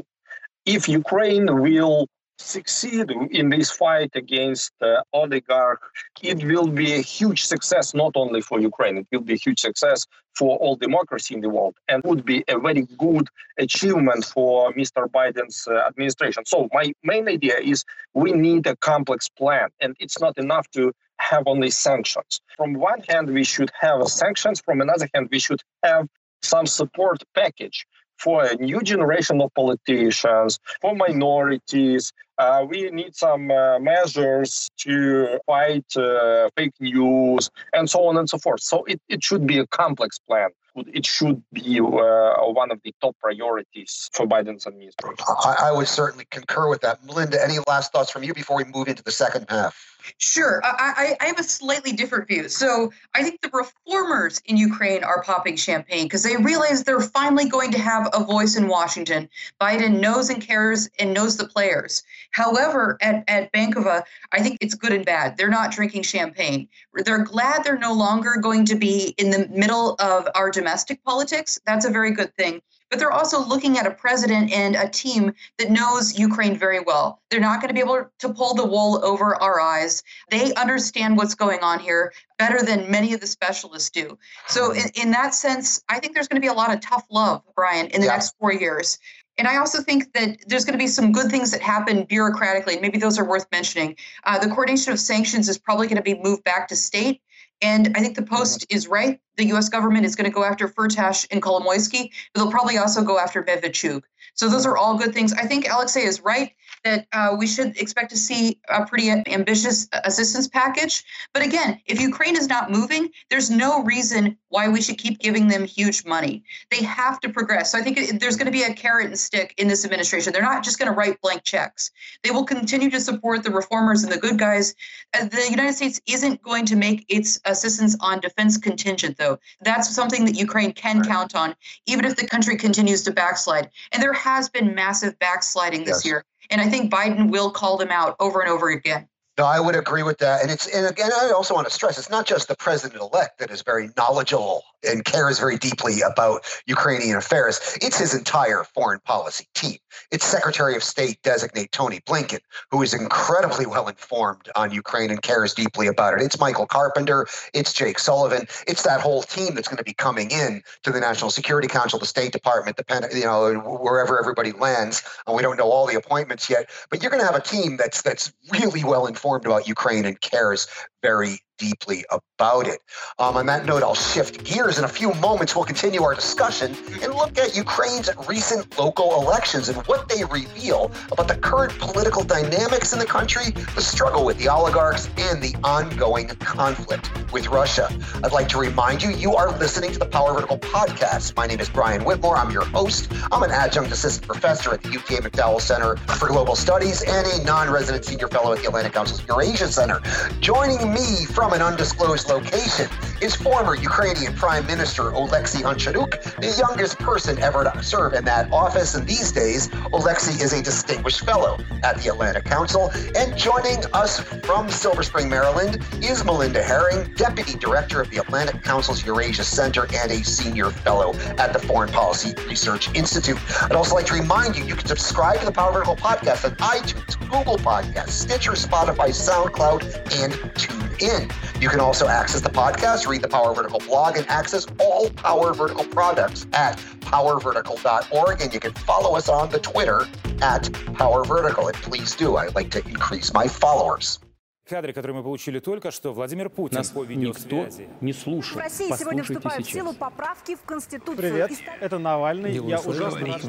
[0.67, 2.07] if Ukraine will
[2.39, 5.81] succeed in this fight against the oligarch,
[6.23, 9.61] it will be a huge success not only for Ukraine, it will be a huge
[9.61, 14.73] success for all democracy in the world and would be a very good achievement for
[14.73, 15.07] Mr.
[15.07, 16.45] Biden's uh, administration.
[16.47, 20.93] So my main idea is we need a complex plan and it's not enough to
[21.19, 22.41] have only sanctions.
[22.57, 24.61] From one hand, we should have sanctions.
[24.61, 26.09] From another hand, we should have
[26.43, 27.87] some support package
[28.19, 32.13] for a new generation of politicians, for minorities.
[32.39, 38.29] Uh, we need some uh, measures to fight uh, fake news and so on and
[38.29, 38.61] so forth.
[38.61, 40.51] So it, it should be a complex plan.
[40.75, 45.19] It should be uh, one of the top priorities for Biden's administration.
[45.45, 47.05] I, I would certainly concur with that.
[47.05, 49.77] Melinda, any last thoughts from you before we move into the second half?
[50.19, 50.61] Sure.
[50.65, 52.49] I, I, I have a slightly different view.
[52.49, 57.49] So I think the reformers in Ukraine are popping champagne because they realize they're finally
[57.49, 59.29] going to have a voice in Washington.
[59.61, 62.03] Biden knows and cares and knows the players.
[62.33, 65.37] However, at, at Bankova, I think it's good and bad.
[65.37, 66.69] They're not drinking champagne.
[66.95, 71.61] They're glad they're no longer going to be in the middle of our domestic politics.
[71.67, 72.61] That's a very good thing.
[72.91, 77.23] But they're also looking at a president and a team that knows Ukraine very well.
[77.31, 80.03] They're not going to be able to pull the wool over our eyes.
[80.31, 84.19] They understand what's going on here better than many of the specialists do.
[84.47, 87.07] So, in, in that sense, I think there's going to be a lot of tough
[87.11, 88.13] love, Brian, in the Yeah.
[88.13, 88.99] next four years.
[89.39, 92.81] And I also think that there's going to be some good things that happen bureaucratically.
[92.81, 93.97] Maybe those are worth mentioning.
[94.25, 97.23] Uh, the coordination of sanctions is probably going to be moved back to state.
[97.63, 99.21] And I think the Post is right.
[99.37, 99.69] The U.S.
[99.69, 103.43] government is going to go after Firtash and Kolomoisky, but they'll probably also go after
[103.43, 104.03] Medvedchuk.
[104.35, 105.33] So those are all good things.
[105.33, 106.53] I think Alexei is right
[106.85, 111.05] that uh, we should expect to see a pretty ambitious assistance package.
[111.33, 115.49] But again, if Ukraine is not moving, there's no reason why we should keep giving
[115.49, 116.45] them huge money.
[116.71, 117.73] They have to progress.
[117.73, 120.33] So I think there's going to be a carrot and stick in this administration.
[120.33, 121.91] They're not just going to write blank checks.
[122.23, 124.75] They will continue to support the reformers and the good guys.
[125.15, 129.39] Uh, the United States isn't going to make its assistance on defense contingent, though.
[129.61, 131.55] That's something that Ukraine can count on,
[131.87, 133.71] even if the country continues to backslide.
[133.93, 136.07] And there has been massive backsliding this Yes.
[136.07, 136.25] year.
[136.51, 139.09] And I think Biden will call them out over and over again.
[139.39, 140.43] No, I would agree with that.
[140.43, 143.39] And it's and again, I also want to stress it's not just the president elect
[143.39, 147.79] that is very knowledgeable and cares very deeply about Ukrainian affairs.
[147.81, 149.79] It's his entire foreign policy team.
[150.11, 155.23] It's Secretary of State designate Tony Blinken, who is incredibly well informed on Ukraine and
[155.23, 156.23] cares deeply about it.
[156.23, 160.31] It's Michael Carpenter, it's Jake Sullivan, it's that whole team that's going to be coming
[160.31, 164.53] in to the National Security Council, the State Department, the Pen, you know, wherever everybody
[164.53, 165.03] lands.
[165.27, 167.77] And we don't know all the appointments yet, but you're going to have a team
[167.77, 170.67] that's that's really well informed about Ukraine and cares
[171.03, 172.81] very deeply about it.
[173.21, 174.79] Um, on that note, I'll shift gears.
[174.79, 179.69] In a few moments, we'll continue our discussion and look at Ukraine's recent local elections
[179.69, 184.39] and what they reveal about the current political dynamics in the country, the struggle with
[184.39, 187.89] the oligarchs, and the ongoing conflict with Russia.
[188.25, 191.37] I'd like to remind you, you are listening to the Power Vertical podcast.
[191.37, 192.37] My name is Brian Whitmore.
[192.37, 193.13] I'm your host.
[193.31, 197.45] I'm an adjunct assistant professor at the UK McDowell Center for Global Studies and a
[197.45, 200.01] non-resident senior fellow at the Atlantic Council's Eurasia Center.
[200.41, 202.89] Joining me from an undisclosed location
[203.23, 208.53] is former Ukrainian Prime Minister Oleksiy Honcharuk, the youngest person ever to serve in that
[208.53, 208.97] office.
[208.97, 212.91] And these days, Oleksiy is a distinguished fellow at the Atlantic Council.
[213.17, 218.63] And joining us from Silver Spring, Maryland, is Melinda Haring, Deputy Director of the Atlantic
[218.65, 223.39] Council's Eurasia Center and a senior fellow at the Foreign Policy Research Institute.
[223.63, 226.57] I'd also like to remind you, you can subscribe to the Power Vertical podcast on
[226.57, 229.83] iTunes, Google Podcasts, Stitcher, Spotify, SoundCloud,
[230.23, 231.33] and TuneIn.
[231.63, 235.53] You can also access the podcast, read the Power Vertical blog, and access all Power
[235.53, 236.75] Vertical products at
[237.13, 238.41] powervertical.org.
[238.43, 240.07] And you can follow us on the Twitter
[240.41, 240.63] at
[240.95, 241.69] Power Vertical.
[241.69, 242.37] And please do.
[242.37, 244.19] I'd like to increase my followers.
[244.65, 247.67] Кадры, которые мы получили только что, Владимир Путин Нас по никто
[248.01, 248.61] не В слушал.
[248.61, 249.75] России сегодня Послушайте вступают в сейчас.
[249.75, 251.17] силу поправки в Конституцию.
[251.17, 252.53] Привет, И это Навальный.
[252.53, 253.43] Делаю Я ужасно рад.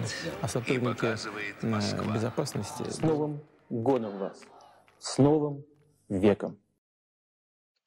[0.50, 4.42] сотрудники показывает э, безопасности С Новым годом вас!
[5.00, 5.64] С Новым
[6.10, 6.58] веком!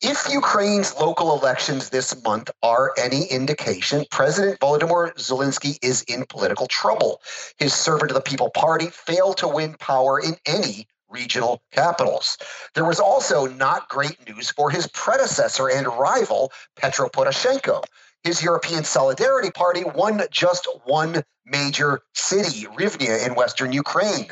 [0.03, 6.67] If Ukraine's local elections this month are any indication, President Volodymyr Zelensky is in political
[6.67, 7.23] trouble.
[7.57, 12.37] His servant of the People Party failed to win power in any regional capitals.
[12.75, 17.83] There was also not great news for his predecessor and rival, Petro Poroshenko.
[18.23, 24.29] His European Solidarity Party won just one major city, Rivne, in western Ukraine.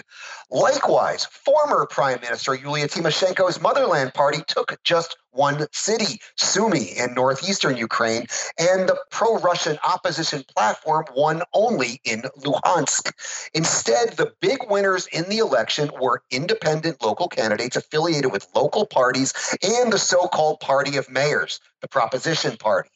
[0.50, 7.76] Likewise, former Prime Minister Yulia Tymoshenko's motherland party took just one city, Sumy, in northeastern
[7.76, 8.26] Ukraine,
[8.58, 13.12] and the pro Russian opposition platform won only in Luhansk.
[13.52, 19.32] Instead, the big winners in the election were independent local candidates affiliated with local parties
[19.62, 22.90] and the so called Party of Mayors, the Proposition Party.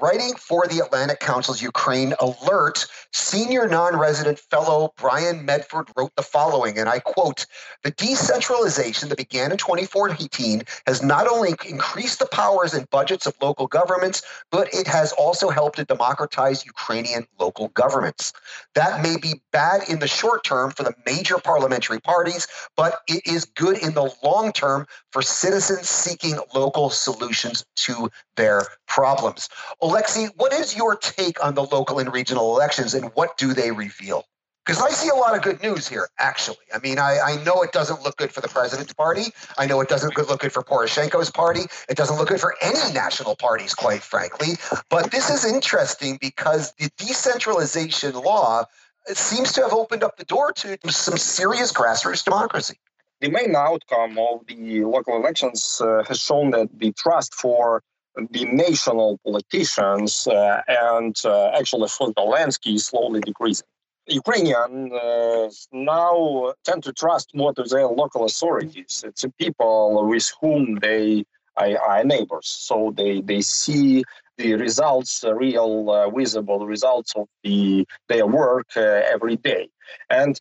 [0.00, 6.22] Writing for the Atlantic Council's Ukraine Alert, senior non resident fellow Brian Mefford wrote the
[6.22, 7.46] following, and I quote
[7.82, 13.34] The decentralization that began in 2014 has not only increased the powers and budgets of
[13.40, 18.32] local governments, but it has also helped to democratize Ukrainian local governments.
[18.74, 22.46] That may be bad in the short term for the major parliamentary parties,
[22.76, 28.62] but it is good in the long term for citizens seeking local solutions to their
[28.88, 29.48] problems.
[29.80, 33.70] Alexei, what is your take on the local and regional elections and what do they
[33.70, 34.24] reveal?
[34.64, 36.64] Because I see a lot of good news here, actually.
[36.74, 39.24] I mean, I, I know it doesn't look good for the president's party.
[39.58, 41.62] I know it doesn't look good for Poroshenko's party.
[41.88, 44.54] It doesn't look good for any national parties, quite frankly.
[44.88, 48.64] But this is interesting because the decentralization law
[49.08, 52.78] seems to have opened up the door to some serious grassroots democracy.
[53.20, 57.82] The main outcome of the local elections uh, has shown that the trust for
[58.30, 63.66] the national politicians uh, and uh, actually for Zelensky is slowly decreasing.
[64.06, 69.02] Ukrainians uh, now tend to trust more to their local authorities.
[69.06, 71.24] It's the people with whom they
[71.56, 74.04] are, are neighbors, so they, they see
[74.36, 79.68] the results, real uh, visible results of the their work uh, every day.
[80.10, 80.38] And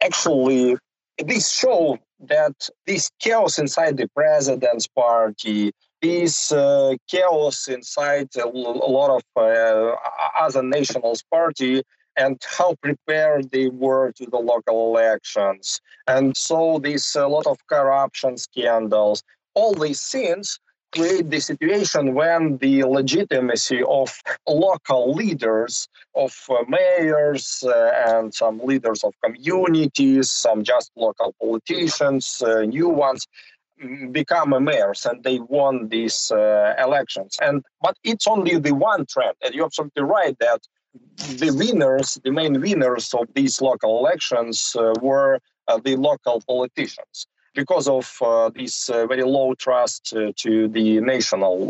[0.00, 0.76] actually,
[1.18, 5.72] this show that this chaos inside the president's party,
[6.02, 9.94] this uh, chaos inside a, lot of uh,
[10.38, 11.82] other nationals party
[12.16, 15.80] and how prepared they were to the local elections.
[16.06, 19.22] And so this a lot of corruption scandals,
[19.54, 20.58] all these things
[20.92, 24.14] create the situation when the legitimacy of
[24.46, 32.42] local leaders, of uh, mayors uh, and some leaders of communities, some just local politicians,
[32.42, 33.26] uh, new ones,
[34.10, 37.38] become mayors and they won these uh, elections.
[37.42, 40.60] And but it's only the one trend, and you're absolutely right that
[41.38, 47.26] the winners, the main winners of these local elections, uh, were uh, the local politicians
[47.54, 51.66] because of uh, this uh, very low trust uh, to the national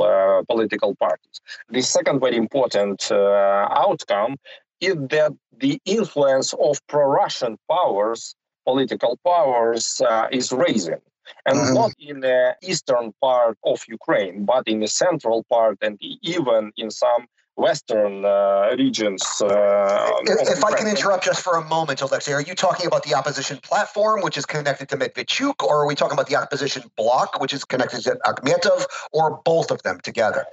[0.49, 1.41] political parties.
[1.71, 4.37] The second very important outcome
[4.81, 8.35] is that the influence of pro-Russian powers,
[8.65, 11.01] political powers, uh, is rising.
[11.47, 11.75] And mm-hmm.
[11.75, 16.91] not in the eastern part of Ukraine, but in the central part and even in
[16.91, 19.23] some Western uh, regions.
[19.41, 23.03] Uh, if, if I can interrupt just for a moment, Alexei, are you talking about
[23.03, 26.83] the opposition platform, which is connected to Medvedchuk, or are we talking about the opposition
[26.97, 30.47] bloc, which is connected to Akhmetov, or both of them together?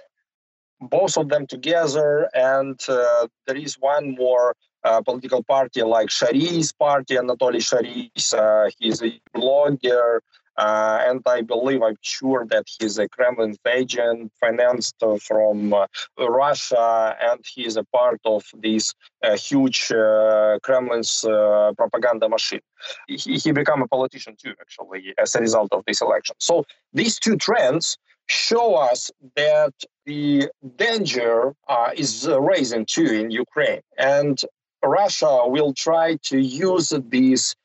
[0.82, 6.72] Both of them together, and uh, there is one more uh, political party like Shari's
[6.72, 8.34] party, Anatoly Shari's.
[8.34, 10.20] Uh, he's a blogger.
[10.60, 15.86] Uh, and I believe, I'm sure that he's a Kremlin agent financed uh, from uh,
[16.20, 18.93] Russia, and he's a part of this
[19.24, 22.60] uh, huge uh, Kremlin's uh, propaganda machine.
[23.07, 26.36] He, he became a politician too, actually, as a result of this election.
[26.39, 27.97] So these two trends
[28.28, 29.74] show us that
[30.05, 31.55] the danger
[31.95, 34.38] is rising too in Ukraine, and
[34.84, 37.55] Russia will try to use these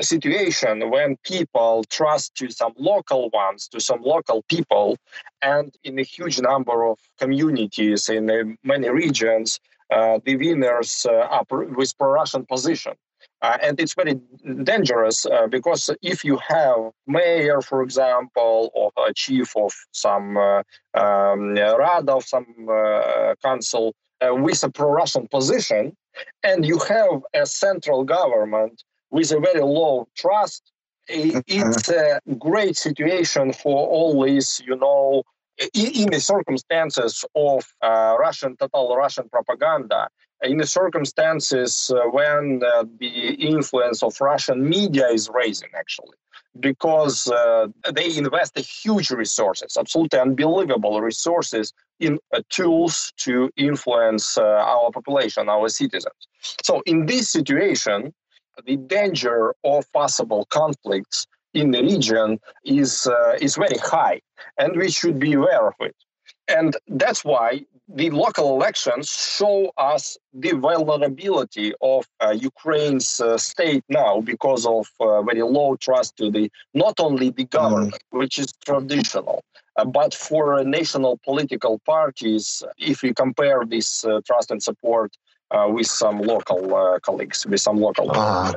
[0.00, 4.96] situation when people trust to some local ones, to some local people,
[5.42, 9.60] and in a huge number of communities in uh, many regions,
[9.92, 12.94] uh, the winners uh, are with pro-Russian position.
[13.42, 14.20] Uh, and it's very
[14.64, 20.62] dangerous uh, because if you have mayor, for example, or a chief of some uh,
[20.94, 22.46] um, rada of some
[23.42, 25.96] council with a pro-Russian position,
[26.44, 30.72] and you have a central government with a very low trust,
[31.06, 35.22] it's a great situation for all these, you know,
[35.74, 40.08] in the circumstances of uh, Russian, total Russian propaganda,
[40.42, 46.16] in the circumstances uh, when uh, the influence of Russian media is rising, actually,
[46.58, 54.42] because uh, they invest huge resources, absolutely unbelievable resources in uh, tools to influence uh,
[54.42, 56.26] our population, our citizens.
[56.64, 58.12] So, in this situation,
[58.64, 64.20] the danger of possible conflicts in the region is uh, is very high,
[64.58, 65.96] and we should be aware of it.
[66.48, 73.84] And that's why the local elections show us the vulnerability of uh, Ukraine's uh, state
[73.88, 78.18] now because of uh, very low trust to the not only the government, mm.
[78.18, 79.44] which is traditional,
[79.76, 82.62] uh, but for national political parties.
[82.78, 85.16] If we compare this uh, trust and support
[85.68, 88.10] with some local colleagues, with some local.
[88.10, 88.52] Uh-huh.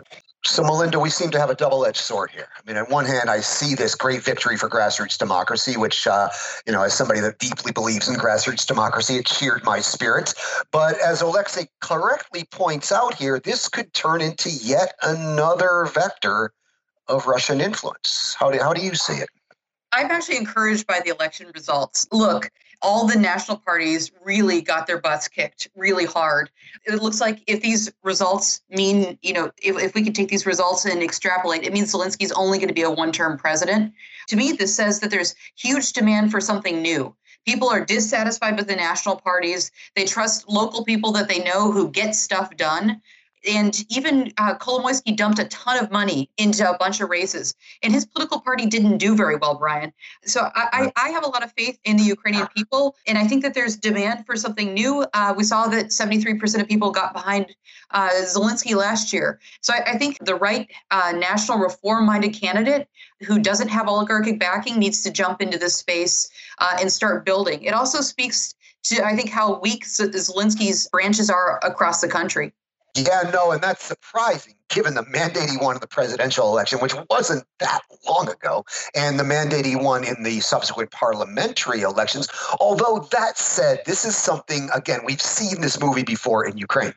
[0.47, 2.47] So, Melinda, we seem to have a double edged sword here.
[2.55, 6.29] I mean, on one hand, I see this great victory for grassroots democracy, which, uh,
[6.67, 10.35] you know, as somebody that deeply believes in grassroots democracy, it cheered my spirit.
[10.71, 16.53] But as Alexei correctly points out here, this could turn into yet another vector
[17.07, 18.35] of Russian influence.
[18.39, 19.29] How do, how do you see it?
[19.93, 22.07] I'm actually encouraged by the election results.
[22.11, 22.51] Look,
[22.81, 26.49] all the national parties really got their butts kicked really hard.
[26.85, 30.45] It looks like if these results mean, you know, if, if we can take these
[30.45, 33.93] results and extrapolate, it means Zelensky's only going to be a one term president.
[34.27, 37.15] To me, this says that there's huge demand for something new.
[37.45, 39.71] People are dissatisfied with the national parties.
[39.95, 43.01] They trust local people that they know who get stuff done
[43.47, 47.93] and even uh, Kolomoisky dumped a ton of money into a bunch of races, and
[47.93, 49.93] his political party didn't do very well, Brian.
[50.23, 53.27] So I, I, I have a lot of faith in the Ukrainian people, and I
[53.27, 55.05] think that there's demand for something new.
[55.13, 57.55] Uh, we saw that 73% of people got behind
[57.91, 59.39] uh, Zelensky last year.
[59.61, 62.87] So I, I think the right uh, national reform-minded candidate
[63.25, 66.29] who doesn't have oligarchic backing needs to jump into this space
[66.59, 67.63] uh, and start building.
[67.63, 72.53] It also speaks to, I think, how weak Zelensky's branches are across the country.
[72.95, 76.93] Yeah, no, and that's surprising given the mandate he won in the presidential election, which
[77.09, 78.65] wasn't that long ago,
[78.95, 82.27] and the mandate he won in the subsequent parliamentary elections.
[82.59, 86.93] Although that said, this is something, again, we've seen this movie before in Ukraine.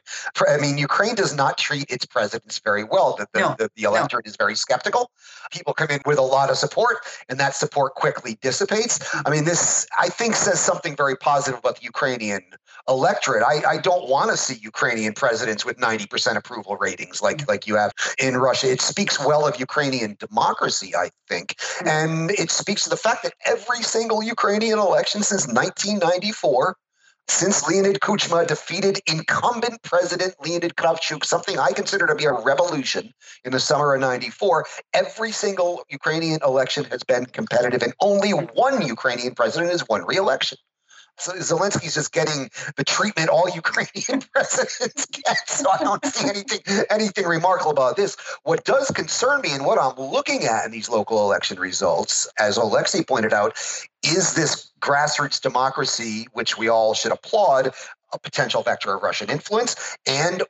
[0.48, 3.16] I mean, Ukraine does not treat its presidents very well.
[3.16, 4.30] The, the, no, the, the electorate no.
[4.30, 5.10] is very skeptical.
[5.52, 8.98] People come in with a lot of support, and that support quickly dissipates.
[9.26, 12.42] I mean, this, I think, says something very positive about the Ukrainian
[12.88, 13.42] electorate.
[13.42, 17.76] I, I don't want to see Ukrainian presidents with 90% approval ratings like, like you
[17.76, 18.70] have in Russia.
[18.70, 21.56] It speaks well of Ukrainian democracy, I think.
[21.78, 21.88] Hmm.
[21.88, 26.76] And it speaks to the fact that every single Ukrainian election since 1994
[27.28, 33.12] since Leonid Kuchma defeated incumbent President Leonid Kravchuk, something I consider to be a revolution
[33.44, 34.64] in the summer of 94,
[34.94, 40.16] every single Ukrainian election has been competitive, and only one Ukrainian president has won re
[40.16, 40.56] election.
[41.18, 45.48] Zelensky's just getting the treatment all Ukrainian presidents get.
[45.48, 46.60] So I don't see anything
[46.90, 48.16] anything remarkable about this.
[48.44, 52.56] What does concern me and what I'm looking at in these local election results, as
[52.56, 53.56] Alexei pointed out,
[54.02, 57.72] is this grassroots democracy, which we all should applaud,
[58.12, 60.42] a potential vector of Russian influence, and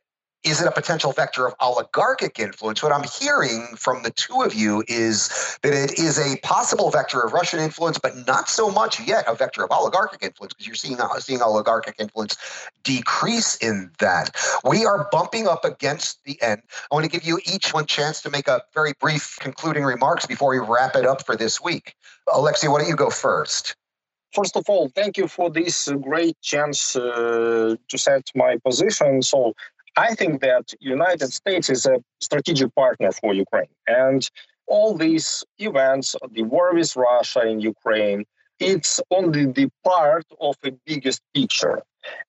[0.45, 2.83] is it a potential vector of oligarchic influence?
[2.83, 7.21] What I'm hearing from the two of you is that it is a possible vector
[7.21, 10.77] of Russian influence, but not so much yet a vector of oligarchic influence because you're
[10.77, 12.37] seeing uh, seeing oligarchic influence
[12.85, 14.37] decrease in that.
[14.65, 16.63] We are bumping up against the end.
[16.91, 20.25] I want to give you each one chance to make a very brief concluding remarks
[20.25, 21.95] before we wrap it up for this week.
[22.33, 23.75] Alexei, why don't you go first?
[24.35, 29.23] First of all, thank you for this great chance uh, to set my position.
[29.23, 29.55] So
[29.99, 33.75] I think that United States is a strategic partner for Ukraine.
[33.89, 34.23] And
[34.69, 38.25] all these events, the war with Russia in Ukraine,
[38.61, 41.83] it's only the part of a biggest picture.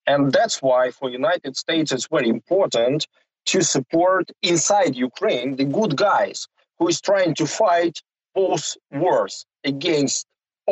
[0.07, 3.05] And that's why for United States it's very important
[3.51, 6.47] to support inside Ukraine the good guys
[6.79, 8.01] who is trying to fight
[8.33, 10.25] both wars against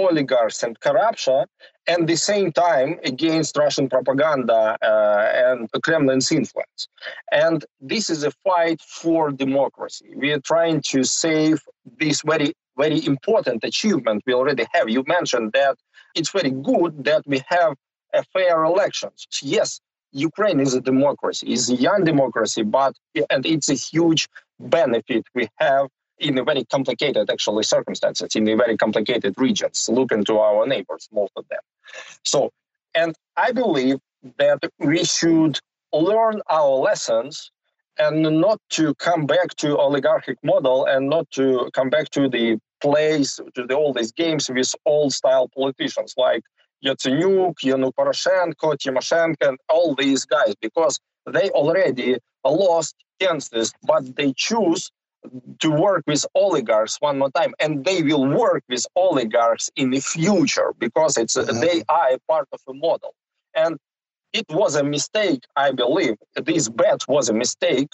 [0.05, 1.45] oligarchs and corruption,
[1.87, 6.87] and the same time against Russian propaganda uh, and Kremlin's influence.
[7.31, 10.09] And this is a fight for democracy.
[10.15, 11.57] We are trying to save
[11.99, 14.89] this very, very important achievement we already have.
[14.89, 15.75] You mentioned that
[16.15, 17.75] it's very good that we have
[18.13, 19.27] a fair elections.
[19.41, 19.79] Yes,
[20.11, 22.93] Ukraine is a democracy, is a young democracy, but
[23.29, 24.27] and it's a huge
[24.59, 25.87] benefit we have
[26.19, 31.47] in very complicated actually circumstances in very complicated regions look into our neighbors most of
[31.49, 31.59] them.
[32.23, 32.51] So
[32.95, 33.97] and i believe
[34.37, 35.59] that we should
[35.93, 37.51] learn our lessons
[37.99, 42.59] and not to come back to oligarchic model and not to come back to the
[42.81, 46.43] place to the all these games with old style politicians like
[46.85, 54.31] Yatsenyuk, Yanuk Poroshenko, Tymoshenko, and all these guys because they already lost chances, but they
[54.37, 54.91] choose
[55.59, 59.99] to work with oligarchs one more time and they will work with oligarchs in the
[59.99, 61.59] future because it's mm-hmm.
[61.59, 63.13] they are a part of a model
[63.55, 63.77] and
[64.33, 67.89] it was a mistake i believe this bet was a mistake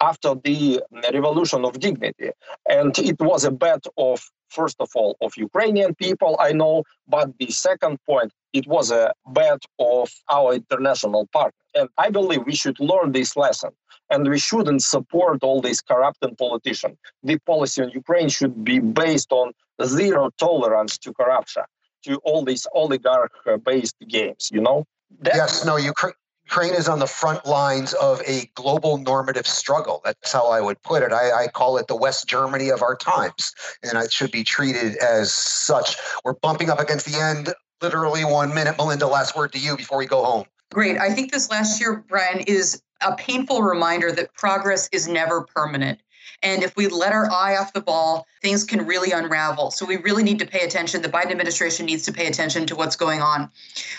[0.00, 0.80] after the
[1.12, 2.30] revolution of dignity
[2.68, 7.36] and it was a bet of first of all, of Ukrainian people, I know, but
[7.38, 11.60] the second point, it was a bet of our international partner.
[11.74, 13.70] And I believe we should learn this lesson
[14.10, 16.96] and we shouldn't support all these corrupt politicians.
[17.22, 19.52] The policy on Ukraine should be based on
[19.84, 21.64] zero tolerance to corruption,
[22.04, 23.32] to all these oligarch
[23.64, 24.84] based games, you know?
[25.20, 26.14] That- yes, no, Ukraine.
[26.50, 30.00] Ukraine is on the front lines of a global normative struggle.
[30.02, 31.12] That's how I would put it.
[31.12, 33.52] I, I, call it the West Germany of our times,
[33.82, 35.98] and it should be treated as such.
[36.24, 37.52] We're bumping up against the end,
[37.82, 38.78] literally one minute.
[38.78, 40.46] Melinda, last word to you before we go home.
[40.72, 40.98] Great.
[40.98, 46.00] I think this last year, Brian, is a painful reminder that progress is never permanent.
[46.42, 49.70] And if we let our eye off the ball, things can really unravel.
[49.70, 51.02] So we really need to pay attention.
[51.02, 53.50] The Biden administration needs to pay attention to what's going on.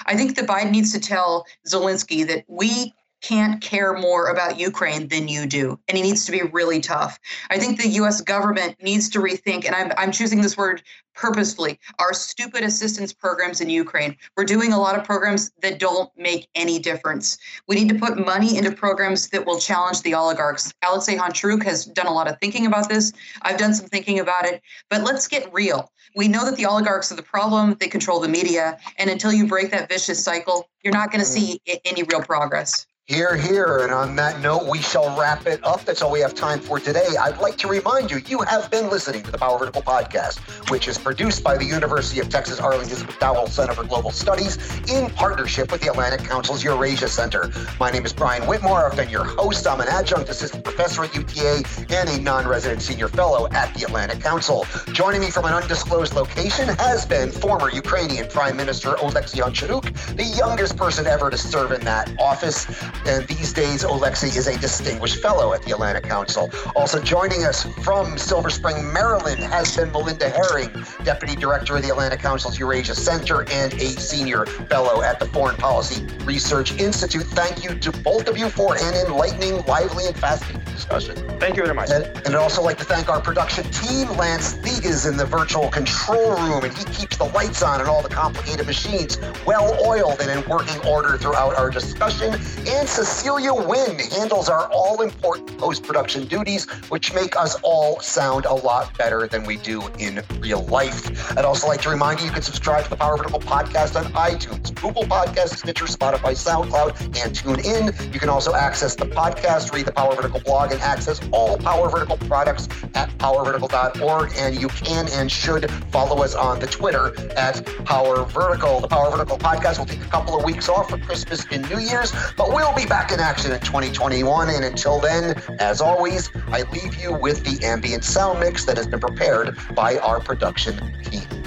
[0.05, 5.07] I think the Biden needs to tell Zelensky that we can't care more about Ukraine
[5.07, 5.79] than you do.
[5.87, 7.19] And he needs to be really tough.
[7.49, 10.81] I think the US government needs to rethink, and I'm, I'm choosing this word
[11.19, 14.15] purposefully, our stupid assistance programs in Ukraine.
[14.37, 17.37] We're doing a lot of programs that don't make any difference.
[17.67, 20.73] We need to put money into programs that will challenge the oligarchs.
[20.81, 23.11] Alexei Honcharuk has done a lot of thinking about this.
[23.41, 24.61] I've done some thinking about it.
[24.89, 25.91] But let's get real.
[26.15, 28.79] We know that the oligarchs are the problem, they control the media.
[28.97, 32.87] And until you break that vicious cycle, you're not going to see any real progress.
[33.09, 33.79] Here, here.
[33.79, 35.83] And on that note, we shall wrap it up.
[35.83, 37.07] That's all we have time for today.
[37.19, 40.37] I'd like to remind you, you have been listening to the Power Vertical Podcast,
[40.69, 44.59] which is produced by the University of Texas Arlington's McDowell Center for Global Studies
[44.91, 47.51] in partnership with the Atlantic Council's Eurasia Center.
[47.79, 48.85] My name is Brian Whitmore.
[48.85, 49.65] I've been your host.
[49.65, 54.21] I'm an adjunct assistant professor at UTA and a non-resident senior fellow at the Atlantic
[54.21, 54.67] Council.
[54.93, 60.25] Joining me from an undisclosed location has been former Ukrainian Prime Minister Oleksiy Honcharuk, the
[60.25, 62.67] youngest person ever to serve in that office.
[63.05, 66.49] And these days, Oleksiy is a distinguished fellow at the Atlantic Council.
[66.75, 71.89] Also joining us from Silver Spring, Maryland, has been Melinda Haring, Deputy Director of the
[71.89, 77.23] Atlantic Council's Eurasia Center and a senior fellow at the Foreign Policy Research Institute.
[77.23, 81.15] Thank you to both of you for an enlightening, lively, and fascinating discussion.
[81.39, 81.89] Thank you very much.
[81.91, 84.09] And, and I'd also like to thank our production team.
[84.17, 87.89] Lance League is in the virtual control room, and he keeps the lights on and
[87.89, 92.33] all the complicated machines well oiled and in working order throughout our discussion.
[92.67, 98.45] And Cecilia Wynn handles our all important post production duties, which make us all sound
[98.45, 101.37] a lot better than we do in real life.
[101.37, 104.11] I'd also like to remind you you can subscribe to the Power Vertical podcast on
[104.13, 108.13] iTunes, Google Podcasts, Stitcher, Spotify, SoundCloud, and TuneIn.
[108.13, 111.89] You can also access the podcast, read the Power Vertical blog, and access all Power
[111.89, 114.31] Vertical products at powervertical.org.
[114.35, 118.79] And you can and should follow us on the Twitter at Power Vertical.
[118.79, 121.79] The Power Vertical podcast will take a couple of weeks off for Christmas and New
[121.79, 124.49] Year's, but we'll be back in action in 2021.
[124.49, 128.85] And until then, as always, I leave you with the ambient sound mix that has
[128.85, 131.38] been prepared by our production team.